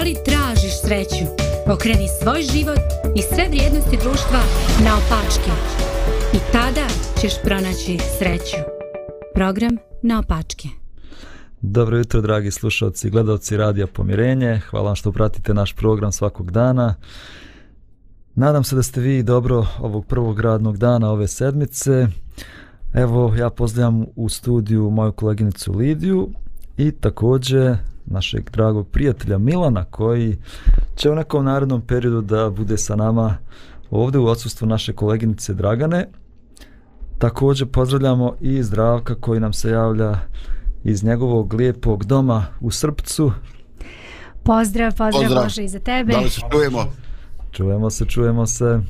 [0.00, 1.24] Da li tražiš sreću?
[1.66, 2.84] Pokreni svoj život
[3.16, 4.40] i sve vrijednosti društva
[4.84, 5.50] na opačke.
[6.34, 6.86] I tada
[7.20, 8.56] ćeš pronaći sreću.
[9.34, 10.68] Program na opačke.
[11.60, 14.60] Dobro jutro, dragi slušalci i gledalci Radija Pomirenje.
[14.70, 16.94] Hvala vam što pratite naš program svakog dana.
[18.34, 22.06] Nadam se da ste vi dobro ovog prvog radnog dana ove sedmice.
[22.94, 26.28] Evo, ja pozdravljam u studiju moju koleginicu Lidiju
[26.76, 27.76] i također
[28.10, 30.36] našeg dragog prijatelja Milana koji
[30.96, 33.36] će u nekom narednom periodu da bude sa nama
[33.90, 36.08] ovdje u odsustvu naše koleginice Dragane.
[37.18, 40.18] Također pozdravljamo i Zdravka koji nam se javlja
[40.84, 43.32] iz njegovog lijepog doma u Srpcu.
[44.42, 45.44] Pozdrav, pozdrav, pozdrav.
[45.44, 46.12] Bože i za tebe.
[46.12, 46.92] Da li se čujemo?
[47.52, 48.80] Čujemo se, čujemo se.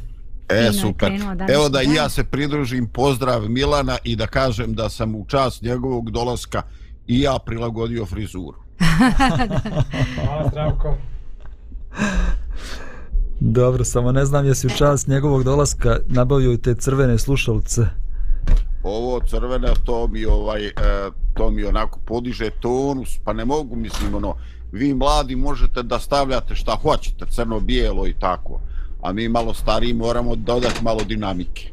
[0.48, 1.12] E, super.
[1.48, 5.62] Evo da i ja se pridružim pozdrav Milana i da kažem da sam u čast
[5.62, 6.62] njegovog dolaska
[7.06, 8.59] i ja prilagodio frizuru.
[10.25, 10.97] Hvala, Zdravko.
[13.41, 17.83] Dobro, samo ne znam jesi u čast njegovog dolaska nabavio i te crvene slušalce.
[18.83, 20.72] Ovo crvene, to mi ovaj, e,
[21.34, 24.34] to mi onako podiže tonus, pa ne mogu, mislim, ono,
[24.72, 28.61] vi mladi možete da stavljate šta hoćete, crno, bijelo i tako,
[29.03, 31.70] a mi malo stariji moramo dodati malo dinamike.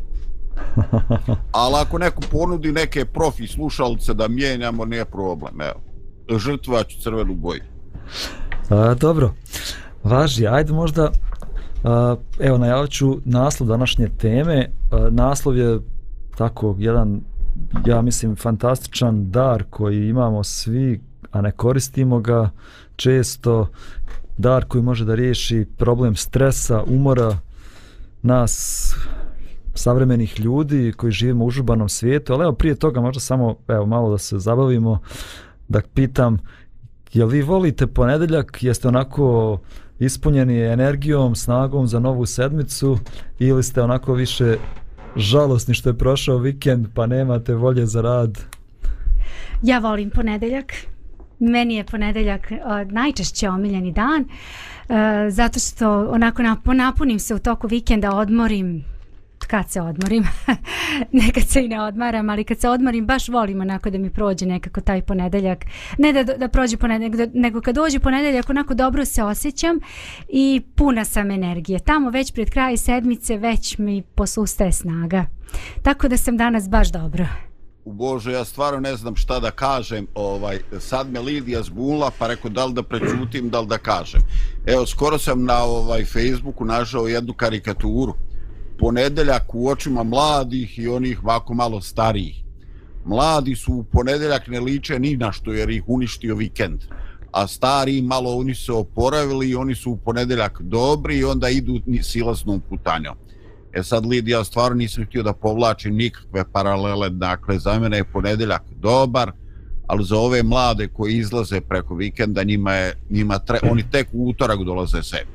[1.52, 5.87] Ali ako neko ponudi neke profi slušalce da mijenjamo, nije problem, evo
[6.38, 7.62] žrtvaću crvenu boju.
[8.70, 9.34] A, dobro,
[10.04, 11.12] važi, ajde možda,
[11.84, 14.70] a, evo najavit ću naslov današnje teme.
[14.92, 15.80] A, naslov je
[16.38, 17.22] tako jedan,
[17.86, 22.50] ja mislim, fantastičan dar koji imamo svi, a ne koristimo ga
[22.96, 23.68] često.
[24.38, 27.38] Dar koji može da riješi problem stresa, umora
[28.22, 28.96] nas
[29.74, 34.12] savremenih ljudi koji živimo u užurbanom svijetu, ali evo prije toga možda samo evo malo
[34.12, 35.00] da se zabavimo
[35.68, 36.38] da pitam,
[37.14, 39.60] jel vi volite ponedeljak, jeste onako
[40.00, 42.98] ispunjeni energijom, snagom za novu sedmicu
[43.40, 44.58] ili ste onako više
[45.16, 48.38] žalosni što je prošao vikend pa nemate volje za rad?
[49.62, 50.74] Ja volim ponedeljak.
[51.40, 54.96] Meni je ponedeljak uh, najčešće omiljeni dan uh,
[55.30, 56.42] zato što onako
[56.74, 58.84] napunim se u toku vikenda, odmorim
[59.48, 60.24] kad se odmorim.
[61.22, 64.46] Nekad se i ne odmaram, ali kad se odmorim baš volim onako da mi prođe
[64.46, 65.66] nekako taj ponedeljak.
[65.98, 69.80] Ne da, da prođe ponedeljak, nego kad dođe ponedeljak onako dobro se osjećam
[70.30, 71.80] i puna sam energije.
[71.80, 75.26] Tamo već pred kraj sedmice već mi posustaje snaga.
[75.84, 77.26] Tako da sam danas baš dobro.
[77.86, 80.08] U Bože, ja stvarno ne znam šta da kažem.
[80.16, 84.22] Ovaj, sad me Lidija zbunila, pa rekao da li da prećutim, da li da kažem.
[84.66, 88.14] Evo, skoro sam na ovaj Facebooku našao jednu karikaturu
[88.80, 92.44] ponedeljak u očima mladih i onih vako malo starijih.
[93.06, 96.82] Mladi su u ponedeljak ne liče ni na što jer ih uništio vikend.
[97.32, 101.80] A stari malo oni se oporavili i oni su u ponedeljak dobri i onda idu
[102.02, 103.16] silaznom putanjom.
[103.74, 108.64] E sad Lidija stvarno nisam htio da povlačim nikakve paralele, dakle za mene je ponedeljak
[108.76, 109.32] dobar,
[109.88, 114.30] ali za ove mlade koji izlaze preko vikenda njima je, njima tre, oni tek u
[114.30, 115.28] utorak dolaze sebi.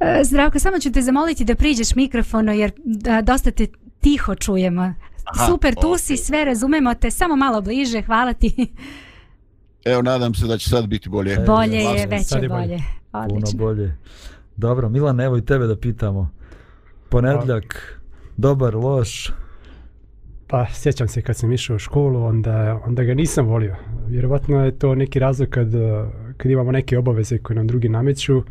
[0.00, 3.66] E, Zdravko, samo ću te zamoliti da priđeš mikrofono jer da, dosta te
[4.00, 4.94] tiho čujemo.
[5.24, 5.98] Aha, Super, tu okay.
[5.98, 8.66] si, sve razumemo te, samo malo bliže, hvala ti.
[9.84, 11.32] Evo, nadam se da će sad biti bolje.
[11.32, 12.48] E, bolje je, već je bolje.
[12.48, 12.78] bolje.
[13.28, 13.96] Puno bolje.
[14.56, 16.30] Dobro, Milan, evo i tebe da pitamo.
[17.08, 18.00] Ponedljak,
[18.36, 19.32] dobar, loš?
[20.50, 23.76] Pa, sjećam se kad sam išao u školu, onda, onda ga nisam volio.
[24.08, 25.68] Vjerovatno je to neki razlog kad,
[26.36, 28.42] kad imamo neke obaveze koje nam drugi nameću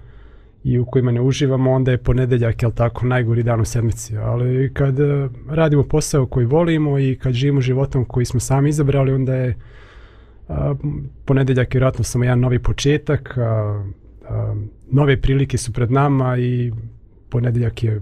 [0.63, 4.17] i u kojima ne uživamo, onda je ponedeljak, jel tako, najgori dan u sedmici.
[4.17, 9.13] Ali kad e, radimo posao koji volimo i kad živimo životom koji smo sami izabrali,
[9.13, 9.55] onda je
[10.47, 10.75] a,
[11.25, 13.41] ponedeljak vjerojatno samo jedan novi početak, a,
[14.29, 14.55] a,
[14.91, 16.71] nove prilike su pred nama i
[17.29, 18.01] ponedeljak je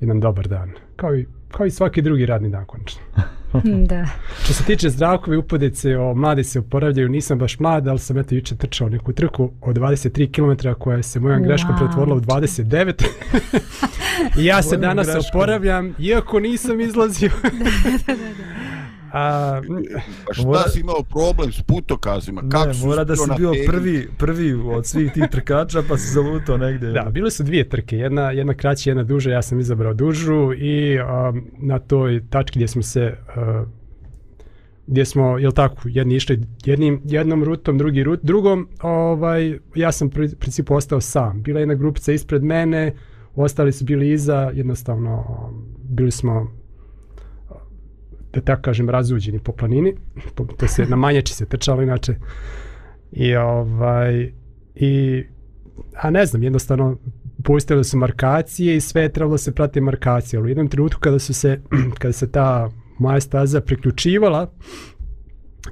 [0.00, 0.70] jedan dobar dan.
[0.96, 3.00] Kao i, kao i svaki drugi radni dan, končno.
[3.90, 4.06] da.
[4.44, 8.34] Što se tiče zdravkovi upodece, o mladi se oporavljaju, nisam baš mlad, ali sam eto
[8.34, 11.44] juče trčao neku trku od 23 km koja se mojom wow.
[11.44, 13.04] greškom pretvorila u 29.
[14.38, 15.40] I ja se danas greškom.
[15.40, 17.30] oporavljam, iako nisam izlazio.
[18.06, 18.83] da, da, da.
[19.16, 19.60] A,
[20.26, 22.42] pa šta mora, si imao problem s putokazima?
[22.50, 26.56] Kako ne, mora da si bio prvi, prvi od svih tih trkača pa si zalutao
[26.56, 26.90] negdje.
[26.92, 27.96] Da, bile su dvije trke.
[27.96, 29.30] Jedna, jedna kraća, jedna duža.
[29.30, 33.16] Ja sam izabrao dužu i um, na toj tački gdje smo se...
[33.36, 33.68] Uh,
[34.86, 40.10] gdje smo, jel tako, jedni išli jednim, jednom rutom, drugi rut, drugom, ovaj, ja sam
[40.10, 41.42] pri principu ostao sam.
[41.42, 42.94] Bila jedna grupica ispred mene,
[43.34, 45.24] ostali su bili iza, jednostavno
[45.82, 46.63] bili smo
[48.34, 49.94] da tako kažem, razuđeni po planini.
[50.56, 52.14] To se na manječi se trčalo inače.
[53.12, 54.32] I, ovaj,
[54.74, 55.24] i
[55.96, 56.96] a ne znam, jednostavno
[57.44, 61.18] pustile su markacije i sve je trebalo se prati markacije, ali u jednom trenutku kada
[61.18, 61.60] su se,
[62.00, 64.50] kada se ta moja staza priključivala,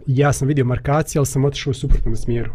[0.07, 2.51] ja sam vidio markacije, ali sam otišao u suprotnom smjeru.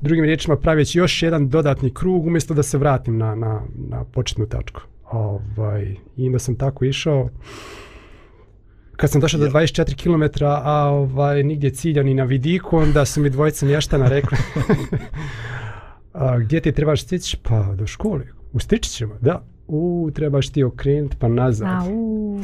[0.00, 4.46] Drugim riječima praveći još jedan dodatni krug umjesto da se vratim na, na, na početnu
[4.46, 4.80] tačku.
[5.10, 7.28] Ovaj, I onda sam tako išao.
[8.96, 13.20] Kad sam došao do 24 km, a ovaj, nigdje cilja ni na vidiku, onda su
[13.20, 14.38] mi dvojica mještana rekli
[16.12, 17.36] a, gdje ti trebaš stići?
[17.42, 18.24] Pa do škole.
[18.52, 19.44] U Stričićima, da.
[19.66, 21.68] U, trebaš ti okrenuti pa nazad.
[21.68, 22.40] Au.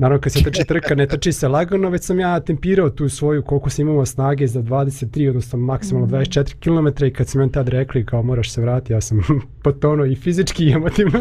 [0.00, 3.42] Naravno, kad se trči trka, ne trči se lagano, već sam ja tempirao tu svoju
[3.42, 7.68] koliko sam imao snage za 23, odnosno maksimalno 24 km i kad sam im tad
[7.68, 9.20] rekli kao moraš se vratiti, ja sam
[9.64, 11.20] potonuo i fizički i emotivno,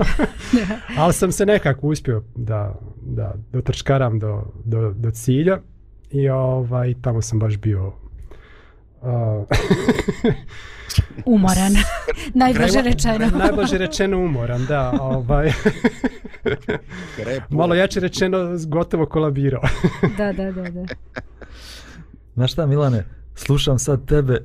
[0.97, 5.59] ali sam se nekako uspio da, da dotrčkaram do, do, do cilja
[6.11, 7.93] i ovaj, tamo sam baš bio
[9.01, 9.47] uh,
[11.25, 11.73] Umoran.
[12.33, 13.37] Krema- rečeno.
[13.43, 14.93] najbliže rečeno umoran, da.
[15.01, 15.51] Ovaj,
[17.49, 18.37] malo jače rečeno
[18.67, 19.61] gotovo kolabirao.
[20.17, 20.85] da, da, da, da.
[22.33, 23.05] Znaš šta Milane,
[23.35, 24.41] slušam sad tebe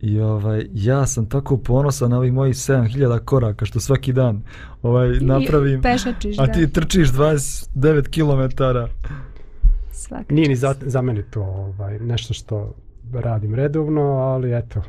[0.00, 4.42] i ovaj, ja sam tako ponosan na ovih mojih 7000 koraka što svaki dan
[4.82, 6.52] ovaj, napravim, I pešačiš, a da.
[6.52, 8.62] ti trčiš 29 km.
[9.92, 12.74] Svaka Nije ni za, za mene to ovaj, nešto što
[13.12, 14.82] radim redovno, ali eto,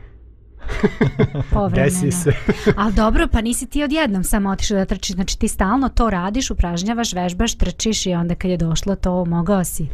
[1.53, 1.83] Povremeno.
[1.85, 2.31] desi se.
[2.77, 6.51] Ali dobro, pa nisi ti odjednom samo otišao da trčiš, znači ti stalno to radiš,
[6.51, 9.87] upražnjavaš, vežbaš, trčiš i onda kad je došlo to, mogao si.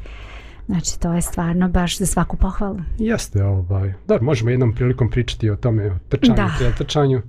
[0.65, 2.79] Znači to je stvarno baš za svaku pohvalu.
[2.97, 3.93] Jeste, ovaj.
[4.07, 6.51] Dobro, možemo jednom prilikom pričati o tome, o trčanju, Da.
[6.59, 6.71] da.
[6.71, 7.21] trčanju.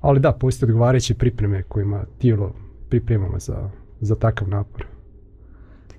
[0.00, 2.54] Ali da, postoje odgovarajuće pripreme kojima tijelo
[2.88, 3.70] pripremamo za,
[4.00, 4.86] za takav napor.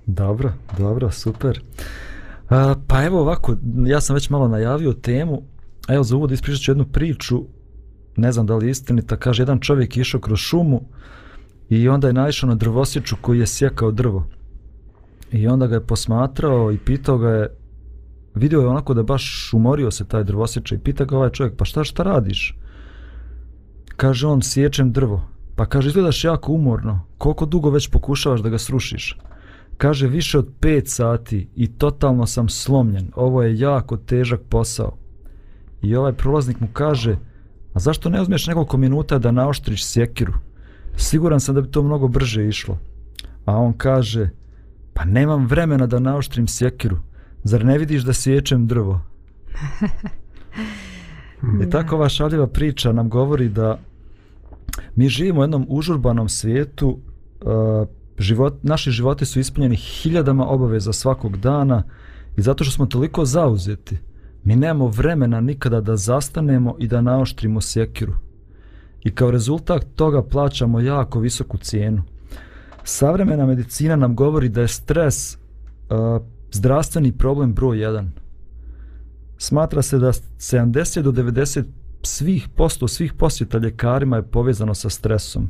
[0.06, 1.60] Dobro, dobro, super.
[2.52, 3.56] A, pa evo ovako,
[3.86, 5.42] ja sam već malo najavio temu,
[5.88, 7.44] a evo za uvod ispričat ću jednu priču,
[8.16, 10.80] ne znam da li je istinita, kaže jedan čovjek je išao kroz šumu
[11.68, 14.26] i onda je naišao na drvosječu koji je sjekao drvo.
[15.32, 17.48] I onda ga je posmatrao i pitao ga je,
[18.34, 21.64] vidio je onako da baš umorio se taj drvosječa i pita ga ovaj čovjek, pa
[21.64, 22.56] šta šta radiš?
[23.96, 25.22] Kaže on, sječem drvo.
[25.56, 29.18] Pa kaže, izgledaš jako umorno, koliko dugo već pokušavaš da ga srušiš?
[29.82, 34.96] Kaže, više od 5 sati i totalno sam slomljen, ovo je jako težak posao.
[35.82, 37.16] I ovaj prolaznik mu kaže,
[37.74, 40.32] a zašto ne uzmeš nekoliko minuta da naoštriš sjekiru?
[40.96, 42.78] Siguran sam da bi to mnogo brže išlo.
[43.44, 44.30] A on kaže,
[44.94, 46.98] pa nemam vremena da naoštrim sjekiru.
[47.44, 49.00] Zar ne vidiš da sječem drvo?
[51.66, 53.78] I tako ova šaljiva priča nam govori da
[54.94, 56.98] mi živimo u jednom užurbanom svijetu,
[57.40, 57.88] uh,
[58.18, 61.82] život, naši životi su ispunjeni hiljadama obaveza svakog dana
[62.36, 63.98] i zato što smo toliko zauzeti,
[64.44, 68.12] mi nemamo vremena nikada da zastanemo i da naoštrimo sjekiru.
[69.04, 72.02] I kao rezultat toga plaćamo jako visoku cijenu.
[72.84, 76.22] Savremena medicina nam govori da je stres uh,
[76.52, 78.06] zdravstveni problem broj 1.
[79.38, 81.64] Smatra se da 70 do 90
[82.02, 85.48] svih posto svih posjeta ljekarima je povezano sa stresom.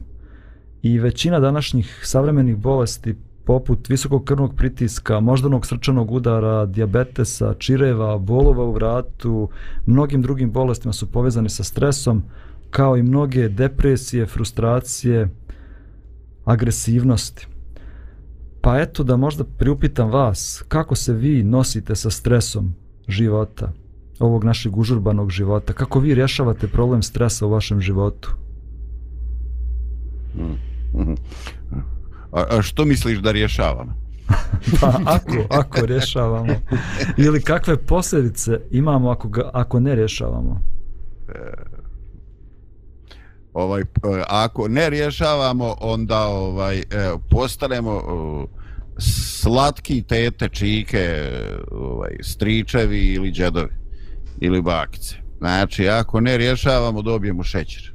[0.83, 3.15] I većina današnjih savremenih bolesti
[3.45, 9.49] poput visokog krvnog pritiska, moždanog srčanog udara, dijabetesa, čireva, bolova u vratu,
[9.87, 12.23] mnogim drugim bolestima su povezani sa stresom,
[12.71, 15.29] kao i mnoge depresije, frustracije,
[16.45, 17.47] agresivnosti.
[18.61, 22.75] Pa eto da možda priupitam vas, kako se vi nosite sa stresom
[23.09, 23.73] života,
[24.19, 28.35] ovog našeg užurbanog života, kako vi rješavate problem stresa u vašem životu?
[30.35, 30.72] Hmm.
[32.33, 34.03] A, a što misliš da rješavam?
[34.81, 36.55] Pa ako, ako rješavamo.
[37.17, 40.63] Ili kakve posljedice imamo ako, ga, ako ne rješavamo?
[43.53, 43.85] Ovaj, e,
[44.29, 46.85] ako ne rješavamo, onda ovaj e,
[47.31, 48.03] postanemo e,
[49.41, 53.73] slatki tete, čike, e, ovaj, stričevi ili džedovi
[54.41, 55.17] ili bakice.
[55.39, 57.95] Znači, ako ne rješavamo, dobijemo šećer.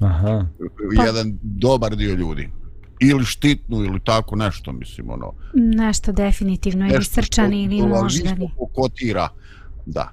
[0.00, 0.46] Aha.
[0.96, 2.48] Pa- Jedan dobar dio ljudi.
[3.00, 5.32] Ili štitnu, ili tako nešto, mislim, ono.
[5.54, 8.50] Nešto definitivno, ili nešto srčani ili što, ovaj, moždani.
[8.74, 9.28] kotira.
[9.86, 10.12] Da.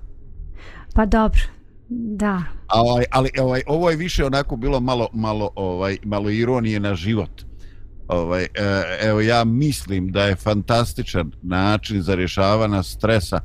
[0.94, 1.42] Pa dobro,
[1.90, 2.44] da.
[2.68, 6.96] A ovaj, ali ovaj ovo je više onako bilo malo malo ovaj malo ironije na
[6.96, 7.42] život.
[8.08, 8.48] Ovaj e,
[9.02, 13.42] evo ja mislim da je fantastičan način za rješavanje stresa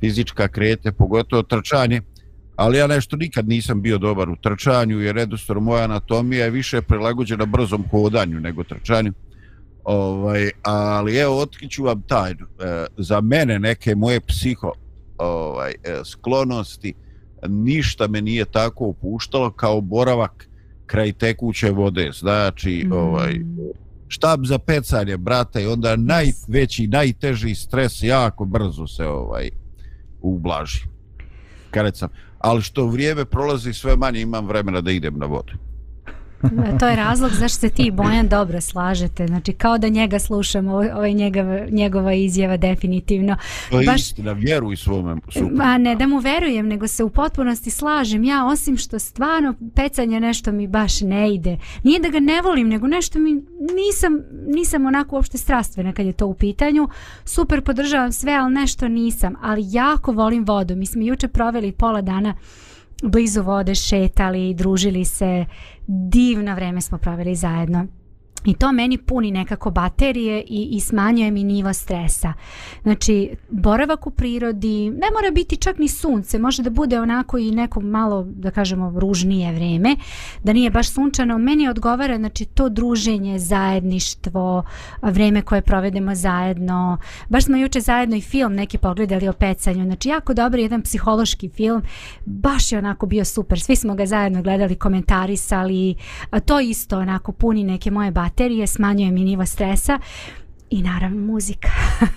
[0.00, 2.02] fizička kretnja, pogotovo trčanje.
[2.62, 6.82] Ali ja nešto nikad nisam bio dobar u trčanju jer jednostavno moja anatomija je više
[6.82, 9.12] prilagođena brzom hodanju nego trčanju.
[9.84, 12.46] Ovaj, ali evo otkriću vam tajnu.
[12.60, 14.72] E, za mene neke moje psiho
[15.18, 16.94] ovaj, e, sklonosti
[17.48, 20.48] ništa me nije tako opuštalo kao boravak
[20.86, 22.10] kraj tekuće vode.
[22.12, 22.92] Znači, mm.
[22.92, 23.40] ovaj,
[24.08, 29.50] štab za pecanje, brate, i onda najveći, najteži stres jako brzo se ovaj
[30.20, 30.80] ublaži.
[31.70, 32.08] Kad sam,
[32.42, 35.52] ali što vrijeme prolazi sve manje imam vremena da idem na vodu
[36.80, 39.26] to je razlog zašto se ti Bojan dobro slažete.
[39.26, 43.36] Znači kao da njega slušamo, ovaj njegova, njegova izjava definitivno.
[43.70, 45.52] To je Baš, istina, vjeruj svome super.
[45.52, 48.24] Ma ne da mu verujem, nego se u potpunosti slažem.
[48.24, 51.58] Ja osim što stvarno pecanje nešto mi baš ne ide.
[51.82, 53.32] Nije da ga ne volim, nego nešto mi
[53.74, 56.88] nisam, nisam onako uopšte strastvena kad je to u pitanju.
[57.24, 59.34] Super podržavam sve, ali nešto nisam.
[59.42, 60.76] Ali jako volim vodu.
[60.76, 62.34] Mi smo juče proveli pola dana
[63.02, 65.44] blizu vode šetali, družili se,
[65.86, 67.86] divno vreme smo proveli zajedno.
[68.44, 72.32] I to meni puni nekako baterije i, i smanjuje mi nivo stresa.
[72.82, 77.50] Znači, boravak u prirodi, ne mora biti čak ni sunce, može da bude onako i
[77.50, 79.96] neko malo, da kažemo, ružnije vreme,
[80.44, 81.38] da nije baš sunčano.
[81.38, 84.64] Meni odgovara, znači, to druženje, zajedništvo,
[85.02, 86.98] vreme koje provedemo zajedno.
[87.28, 89.84] Baš smo juče zajedno i film neki pogledali o pecanju.
[89.84, 91.82] Znači, jako dobar jedan psihološki film.
[92.24, 93.60] Baš je onako bio super.
[93.60, 95.94] Svi smo ga zajedno gledali, komentarisali.
[96.30, 99.98] A to isto onako puni neke moje baterije baterije, smanjuje mi nivo stresa
[100.70, 101.68] i naravno muzika.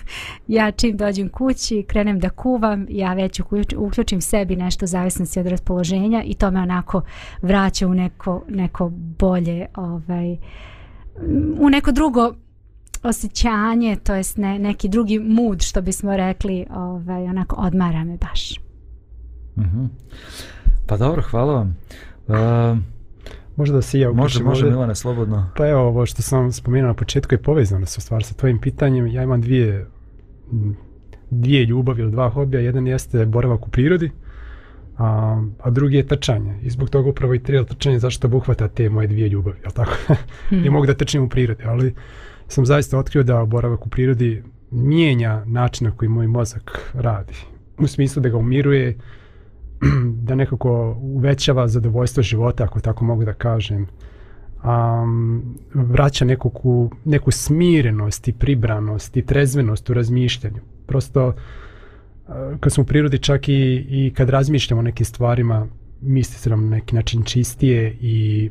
[0.56, 3.40] ja čim dođem kući, krenem da kuvam, ja već
[3.76, 7.02] uključim sebi nešto zavisnosti od raspoloženja i to me onako
[7.42, 12.34] vraća u neko, neko bolje, ovaj, mm, u neko drugo
[13.02, 18.60] osjećanje, to jest ne, neki drugi mood, što bismo rekli, ovaj, onako odmara me baš.
[19.56, 19.88] Mm -hmm.
[20.86, 21.76] Pa dobro, hvala vam.
[22.28, 22.95] Uh,
[23.56, 24.44] Možda da se ja uključim.
[24.44, 25.50] Može, može, Milane, slobodno.
[25.56, 29.06] Pa evo, ovo što sam spomenuo na početku je povezano sa stvar sa tvojim pitanjem.
[29.06, 29.86] Ja imam dvije,
[31.30, 32.60] dvije ljubavi ili dva hobija.
[32.60, 34.10] Jedan jeste boravak u prirodi,
[34.98, 36.58] a, a drugi je trčanje.
[36.62, 39.92] I zbog toga upravo i trijel trčanje zašto obuhvata te moje dvije ljubavi, jel tako?
[40.48, 40.64] Hmm.
[40.66, 41.94] I mogu da trčim u prirodi, ali
[42.48, 47.34] sam zaista otkrio da boravak u prirodi mijenja način na koji moj mozak radi.
[47.78, 48.98] U smislu da ga umiruje,
[50.26, 53.86] da nekako uvećava zadovoljstvo života, ako tako mogu da kažem.
[54.64, 60.60] Um, vraća neku, neku smirenost i pribranost i trezvenost u razmišljanju.
[60.86, 65.66] Prosto, eh, kad smo u prirodi, čak i, i kad razmišljamo o nekim stvarima,
[66.00, 68.50] misli se nam na neki način čistije i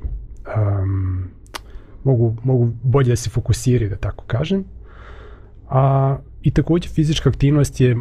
[0.58, 1.30] um,
[2.04, 4.64] mogu, mogu bolje da se fokusiraju, da tako kažem.
[5.70, 7.98] A, I također fizička aktivnost je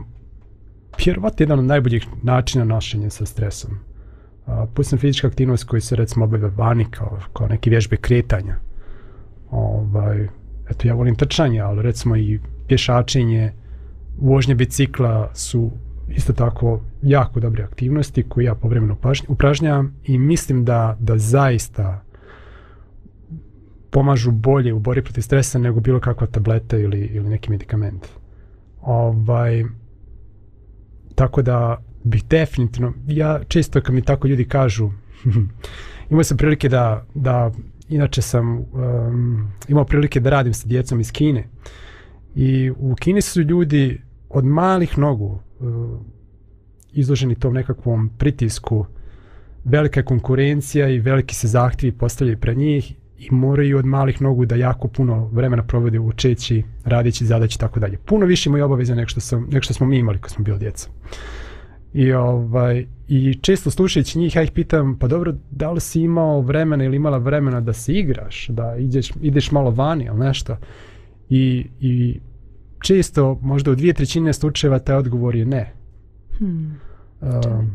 [1.04, 3.70] vjerovatno jedan od najboljih načina nošenja sa stresom.
[4.46, 8.56] Uh, Pustim fizička aktivnost koji se recimo obavlja vani kao, kao neke vježbe kretanja.
[9.50, 10.28] Ovaj,
[10.70, 13.52] eto, ja volim trčanje, ali recimo i pješačenje,
[14.18, 15.70] vožnje bicikla su
[16.08, 18.96] isto tako jako dobre aktivnosti koje ja povremeno
[19.28, 22.04] upražnjavam i mislim da, da zaista
[23.90, 28.08] pomažu bolje u bori protiv stresa nego bilo kakva tableta ili, ili neki medikament.
[28.82, 29.64] Ovaj,
[31.14, 34.90] Tako da bih definitivno, ja često kad mi tako ljudi kažu,
[36.10, 37.50] imao sam prilike da, da
[37.88, 41.48] inače sam um, imao prilike da radim sa djecom iz Kine.
[42.34, 46.00] I u Kini su ljudi od malih nogu uh,
[46.92, 48.86] izloženi tom nekakvom pritisku,
[49.64, 54.54] velika konkurencija i veliki se zahtjevi postavljaju pred njih i moraju od malih nogu da
[54.54, 57.98] jako puno vremena provode učeći, radići zadaći i tako dalje.
[57.98, 60.58] Puno više imaju obaveze nego što, sam, nego što smo mi imali kad smo bili
[60.58, 60.88] djeca.
[61.94, 66.40] I, ovaj, I često slušajući njih, ja ih pitam, pa dobro, da li si imao
[66.40, 70.56] vremena ili imala vremena da se igraš, da ideš, ideš malo vani ili nešto.
[71.28, 72.20] I, I
[72.82, 75.72] često, možda u dvije trećine slučajeva, taj odgovor je ne.
[76.38, 76.80] Hmm.
[77.20, 77.74] Um,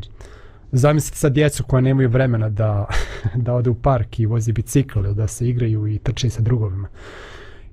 [0.72, 2.86] zamislite sad djecu koja nemaju vremena da,
[3.44, 6.88] da ode u park i vozi bicikl ili da se igraju i trče sa drugovima.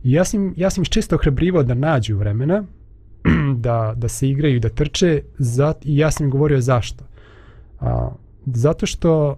[0.03, 2.63] I ja sam, ja sam često ohrabrivao da nađu vremena,
[3.65, 7.03] da, da se igraju i da trče zat, i ja sam im govorio zašto.
[7.79, 8.09] A,
[8.45, 9.37] zato što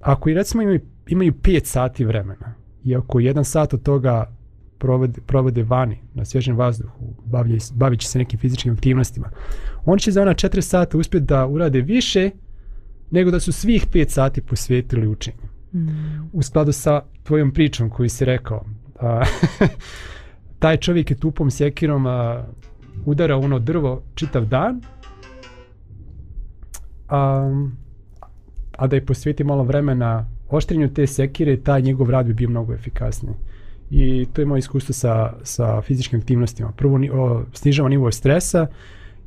[0.00, 4.34] ako i recimo imaju, imaju 5 sati vremena i ako jedan sat od toga
[4.78, 7.14] provode, provode vani na svježem vazduhu,
[7.74, 9.30] bavit će se nekim fizičkim aktivnostima,
[9.84, 12.30] oni će za ona 4 sata uspjeti da urade više
[13.12, 15.46] nego da su svih 5 sati posvetili učenju.
[15.74, 15.88] Mm.
[16.32, 18.64] U skladu sa tvojom pričom koju si rekao,
[19.00, 19.22] a,
[20.58, 22.44] taj čovjek je tupom sjekirom a,
[23.04, 24.80] udara ono drvo čitav dan,
[27.08, 27.50] a,
[28.78, 32.74] a da je posveti malo vremena oštrenju te sekire, taj njegov rad bi bio mnogo
[32.74, 33.34] efikasniji.
[33.90, 36.72] I to je moje iskustvo sa, sa fizičkim aktivnostima.
[36.76, 38.66] Prvo, o, snižava nivo stresa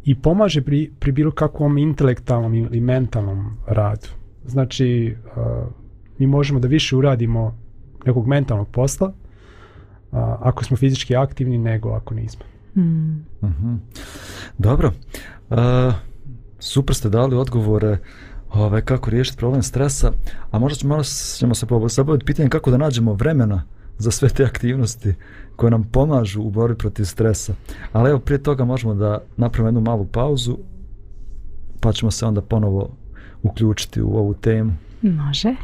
[0.06, 4.08] i pomaže pri, pri bilo kakvom intelektualnom ili mentalnom radu.
[4.46, 5.68] Znači, uh,
[6.18, 7.58] mi možemo da više uradimo
[8.06, 12.46] nekog mentalnog posla uh, ako smo fizički aktivni nego ako nismo.
[12.76, 12.82] Mm.
[12.82, 13.78] Mm -hmm.
[14.58, 14.92] Dobro.
[15.50, 15.58] Uh,
[16.60, 17.98] super ste dali odgovore
[18.54, 20.12] ove, kako riješiti problem stresa,
[20.52, 21.04] a možda ćemo, malo
[21.38, 23.64] ćemo se zabaviti pitanje kako da nađemo vremena
[23.98, 25.14] za sve te aktivnosti
[25.56, 27.54] koje nam pomažu u borbi protiv stresa.
[27.94, 30.58] Ali evo, prije toga možemo da napravimo jednu malu pauzu,
[31.80, 32.90] pa ćemo se onda ponovo
[33.44, 34.74] uključiti u ovu temu.
[35.02, 35.56] Može.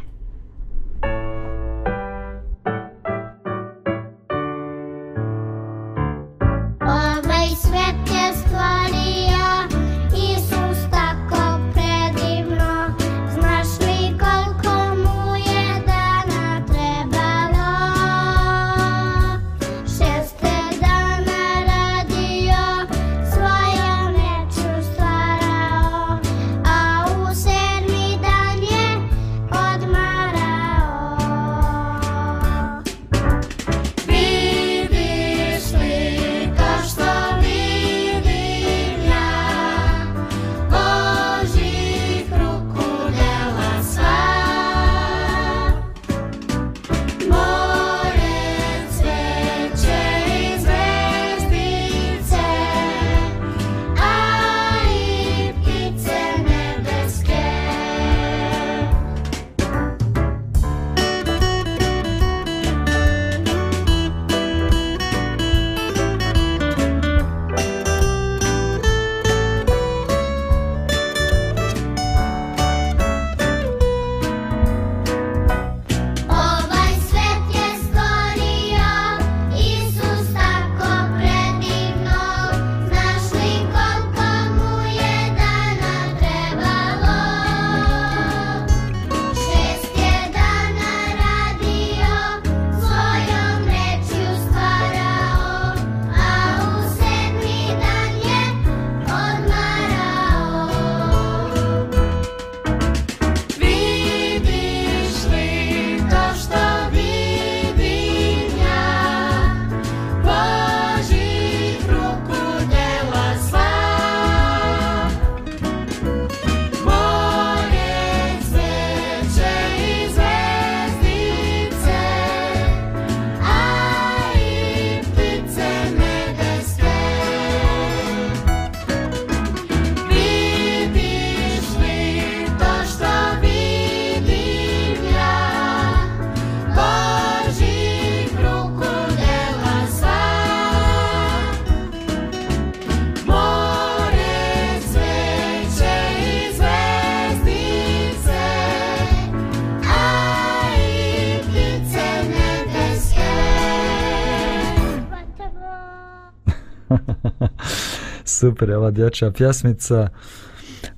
[158.42, 160.08] Super je ova dječja pjesmica.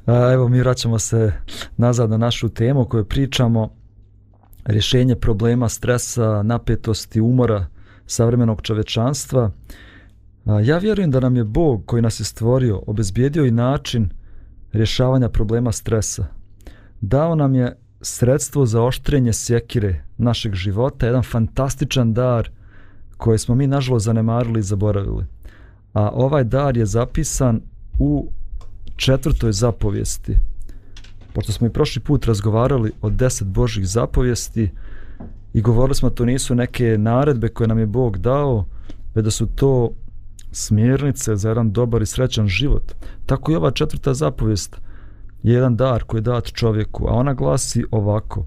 [0.05, 1.33] A, evo mi vraćamo se
[1.77, 3.69] nazad na našu temu koju pričamo.
[4.65, 7.65] Rješenje problema stresa, napetosti, umora
[8.05, 9.51] savremenog čovečanstva.
[10.45, 14.09] A, ja vjerujem da nam je Bog koji nas je stvorio obezbijedio i način
[14.73, 16.25] rješavanja problema stresa.
[17.01, 22.49] Dao nam je sredstvo za oštrenje sjekire našeg života, jedan fantastičan dar
[23.17, 25.25] koji smo mi nažalost zanemarili i zaboravili
[25.93, 27.61] a ovaj dar je zapisan
[27.99, 28.31] u
[28.95, 30.37] četvrtoj zapovijesti.
[31.33, 34.71] Pošto smo i prošli put razgovarali o deset Božih zapovijesti
[35.53, 38.65] i govorili smo da to nisu neke naredbe koje nam je Bog dao,
[39.15, 39.89] već da su to
[40.51, 42.91] smjernice za jedan dobar i srećan život.
[43.25, 44.75] Tako i ova četvrta zapovijest
[45.43, 48.45] je jedan dar koji je dat čovjeku, a ona glasi ovako.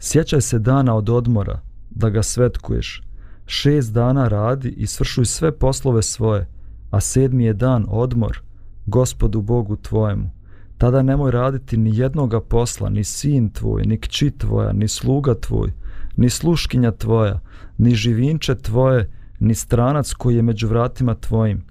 [0.00, 3.02] Sjećaj se dana od odmora da ga svetkuješ,
[3.46, 6.48] šest dana radi i svršuj sve poslove svoje,
[6.90, 8.42] a sedmi je dan odmor,
[8.86, 10.30] gospodu Bogu tvojemu.
[10.78, 15.72] Tada nemoj raditi ni jednoga posla, ni sin tvoj, ni kći tvoja, ni sluga tvoj,
[16.16, 17.40] ni sluškinja tvoja,
[17.78, 21.64] ni živinče tvoje, ni stranac koji je među vratima tvojim.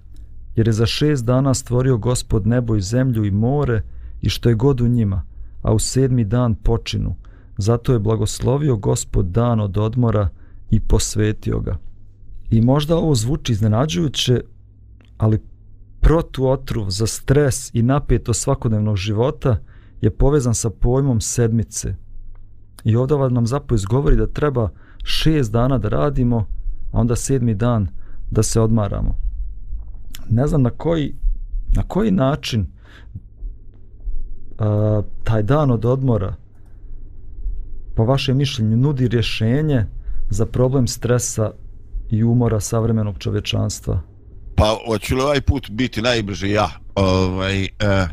[0.56, 3.82] Jer je za šest dana stvorio gospod nebo i zemlju i more
[4.22, 5.22] i što je god u njima,
[5.62, 7.14] a u sedmi dan počinu.
[7.56, 10.28] Zato je blagoslovio gospod dan od odmora,
[10.72, 11.78] i posvetio ga.
[12.50, 14.40] I možda ovo zvuči iznenađujuće,
[15.18, 15.42] ali
[16.00, 19.56] protuotruv za stres i napeto svakodnevnog života
[20.00, 21.94] je povezan sa pojmom sedmice.
[22.84, 24.68] I ovdje nam zapo izgovori da treba
[25.04, 26.46] šest dana da radimo,
[26.92, 27.88] a onda sedmi dan
[28.30, 29.18] da se odmaramo.
[30.28, 31.14] Ne znam na koji
[31.76, 32.66] na koji način
[34.58, 36.34] a, taj dan od odmora
[37.94, 39.86] po vašem mišljenju nudi rješenje
[40.32, 41.50] za problem stresa
[42.10, 44.00] i umora savremenog čovečanstva?
[44.56, 46.70] Pa, hoću li ovaj put biti najbrže ja?
[46.94, 48.08] Ovaj, eh,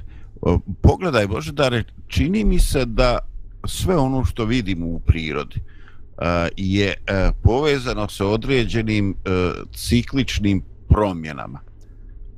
[0.82, 1.72] pogledaj, Bože, da
[2.08, 3.18] čini mi se da
[3.66, 11.60] sve ono što vidimo u prirodi eh, je eh, povezano sa određenim eh, cikličnim promjenama.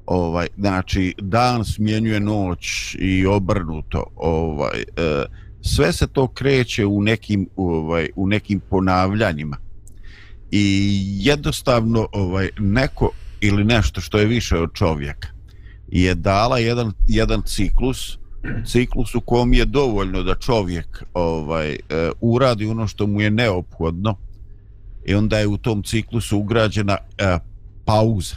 [0.06, 4.04] Ovaj, znači, dan smjenjuje noć i obrnuto.
[4.16, 5.26] Ovaj, eh,
[5.62, 9.58] sve se to kreće u nekim, ovaj, u nekim ponavljanjima.
[10.52, 13.10] I jednostavno ovaj, neko
[13.42, 15.28] ili nešto što je više od čovjeka
[15.88, 18.18] je dala jedan, jedan ciklus
[18.66, 21.78] ciklus u kom je dovoljno da čovjek ovaj e,
[22.22, 24.16] uradi ono što mu je neophodno
[25.06, 27.38] i onda je u tom ciklusu ugrađena e,
[27.86, 28.36] pauza.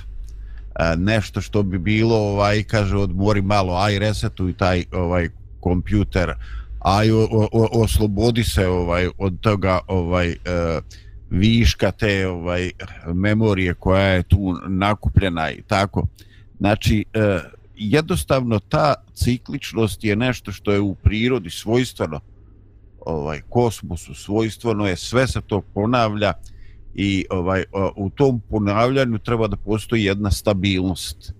[0.78, 5.28] E, nešto što bi bilo ovaj kaže odmori malo aj resetuj taj ovaj
[5.60, 6.32] kompjuter
[6.80, 10.36] aj o, o, oslobodi se ovaj od toga ovaj e,
[11.34, 12.70] viška te ovaj
[13.14, 16.06] memorije koja je tu nakupljena i tako.
[16.58, 17.40] Znači, e,
[17.76, 22.20] jednostavno ta cikličnost je nešto što je u prirodi svojstveno
[23.06, 26.32] ovaj kosmosu svojstveno je sve se to ponavlja
[26.94, 27.64] i ovaj e,
[27.96, 31.32] u tom ponavljanju treba da postoji jedna stabilnost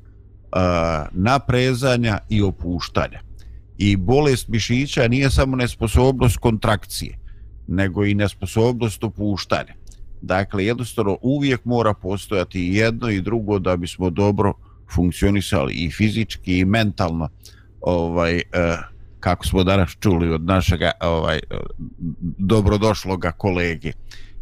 [0.54, 0.60] uh,
[1.12, 3.20] naprezanja i opuštanja
[3.78, 7.18] i bolest mišića nije samo nesposobnost kontrakcije
[7.66, 9.74] nego i nesposobnost opuštanja
[10.24, 14.52] Dakle, jednostavno uvijek mora postojati jedno i drugo da bismo dobro
[14.94, 17.28] funkcionisali i fizički i mentalno
[17.80, 18.42] ovaj eh,
[19.20, 21.40] kako smo danas čuli od našeg ovaj
[22.38, 23.92] dobrodošloga kolege.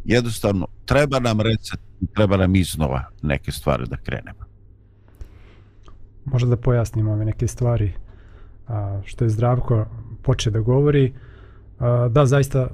[0.04, 1.82] Jednostavno treba nam recept,
[2.14, 4.44] treba nam iznova neke stvari da krenemo.
[6.24, 7.92] Možda da pojasnimo ove neke stvari
[8.68, 9.86] a, što je Zdravko
[10.22, 11.04] poče da govori.
[11.04, 11.31] Uh,
[12.10, 12.68] da, zaista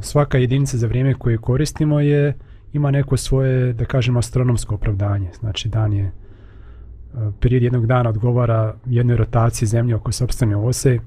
[0.00, 2.34] svaka jedinica za vrijeme koje koristimo je
[2.72, 5.30] ima neko svoje, da kažemo, astronomsko opravdanje.
[5.40, 6.12] Znači, dan je
[7.40, 10.98] period jednog dana odgovara jednoj rotaciji zemlje oko sobstvene ose,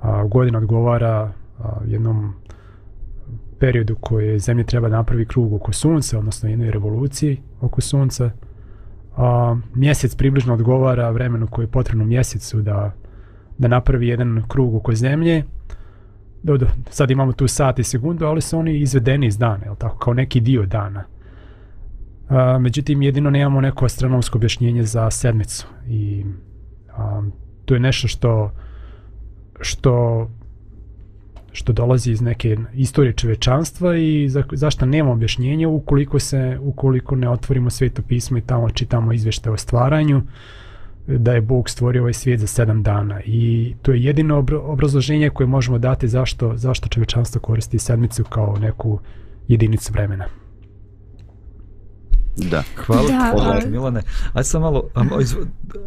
[0.00, 2.32] a godina odgovara a, jednom
[3.58, 8.30] periodu koje zemlje treba da napravi krug oko sunca, odnosno jednoj revoluciji oko sunca.
[9.16, 12.92] A, mjesec približno odgovara vremenu koje je potrebno mjesecu da,
[13.58, 15.44] da napravi jedan krug oko zemlje,
[16.42, 19.72] do, do, sad imamo tu sat i sekundu, ali su oni izvedeni iz dana, je
[19.78, 21.04] tako, kao neki dio dana.
[22.28, 25.66] A, međutim, jedino nemamo neko astronomsko objašnjenje za sedmicu.
[25.88, 26.24] I
[26.96, 27.22] a,
[27.64, 28.52] to je nešto što
[29.60, 30.28] što
[31.52, 37.28] što dolazi iz neke istorije čovečanstva i za, zašto nema objašnjenja ukoliko se ukoliko ne
[37.28, 40.16] otvorimo sveto pismo i tamo čitamo izveštaje o stvaranju.
[40.16, 40.24] Uh,
[41.06, 45.46] da je Bog stvorio ovaj svijet za sedam dana i to je jedino obrazloženje koje
[45.46, 48.98] možemo dati zašto, zašto čovečanstvo koristi sedmicu kao neku
[49.48, 50.24] jedinicu vremena.
[52.36, 52.62] Da.
[52.76, 53.70] Hvala da, hvala ali...
[53.70, 54.02] Milane.
[54.32, 54.88] Ajde sam malo,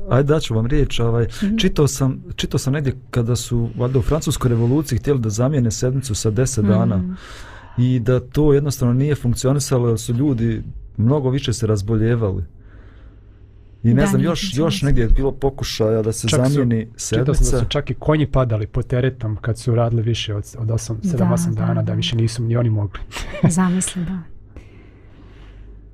[0.09, 0.99] ajde daću vam riječ.
[0.99, 1.57] Ovaj, mm.
[1.57, 6.15] čitao, sam, čitao sam negdje kada su valjda u Francuskoj revoluciji htjeli da zamijene sedmicu
[6.15, 6.67] sa deset mm.
[6.67, 7.15] dana
[7.77, 10.63] i da to jednostavno nije funkcionisalo jer su ljudi
[10.97, 12.43] mnogo više se razboljevali.
[13.83, 17.07] I ne da, znam, još, još negdje je bilo pokušaja da se čak zamijeni su,
[17.07, 17.33] sedmica.
[17.33, 20.67] Sam da su čak i konji padali po teretom kad su radili više od, od
[20.67, 22.99] 7-8 dana, da, da više nisu ni oni mogli.
[23.49, 24.19] Zamisli, da.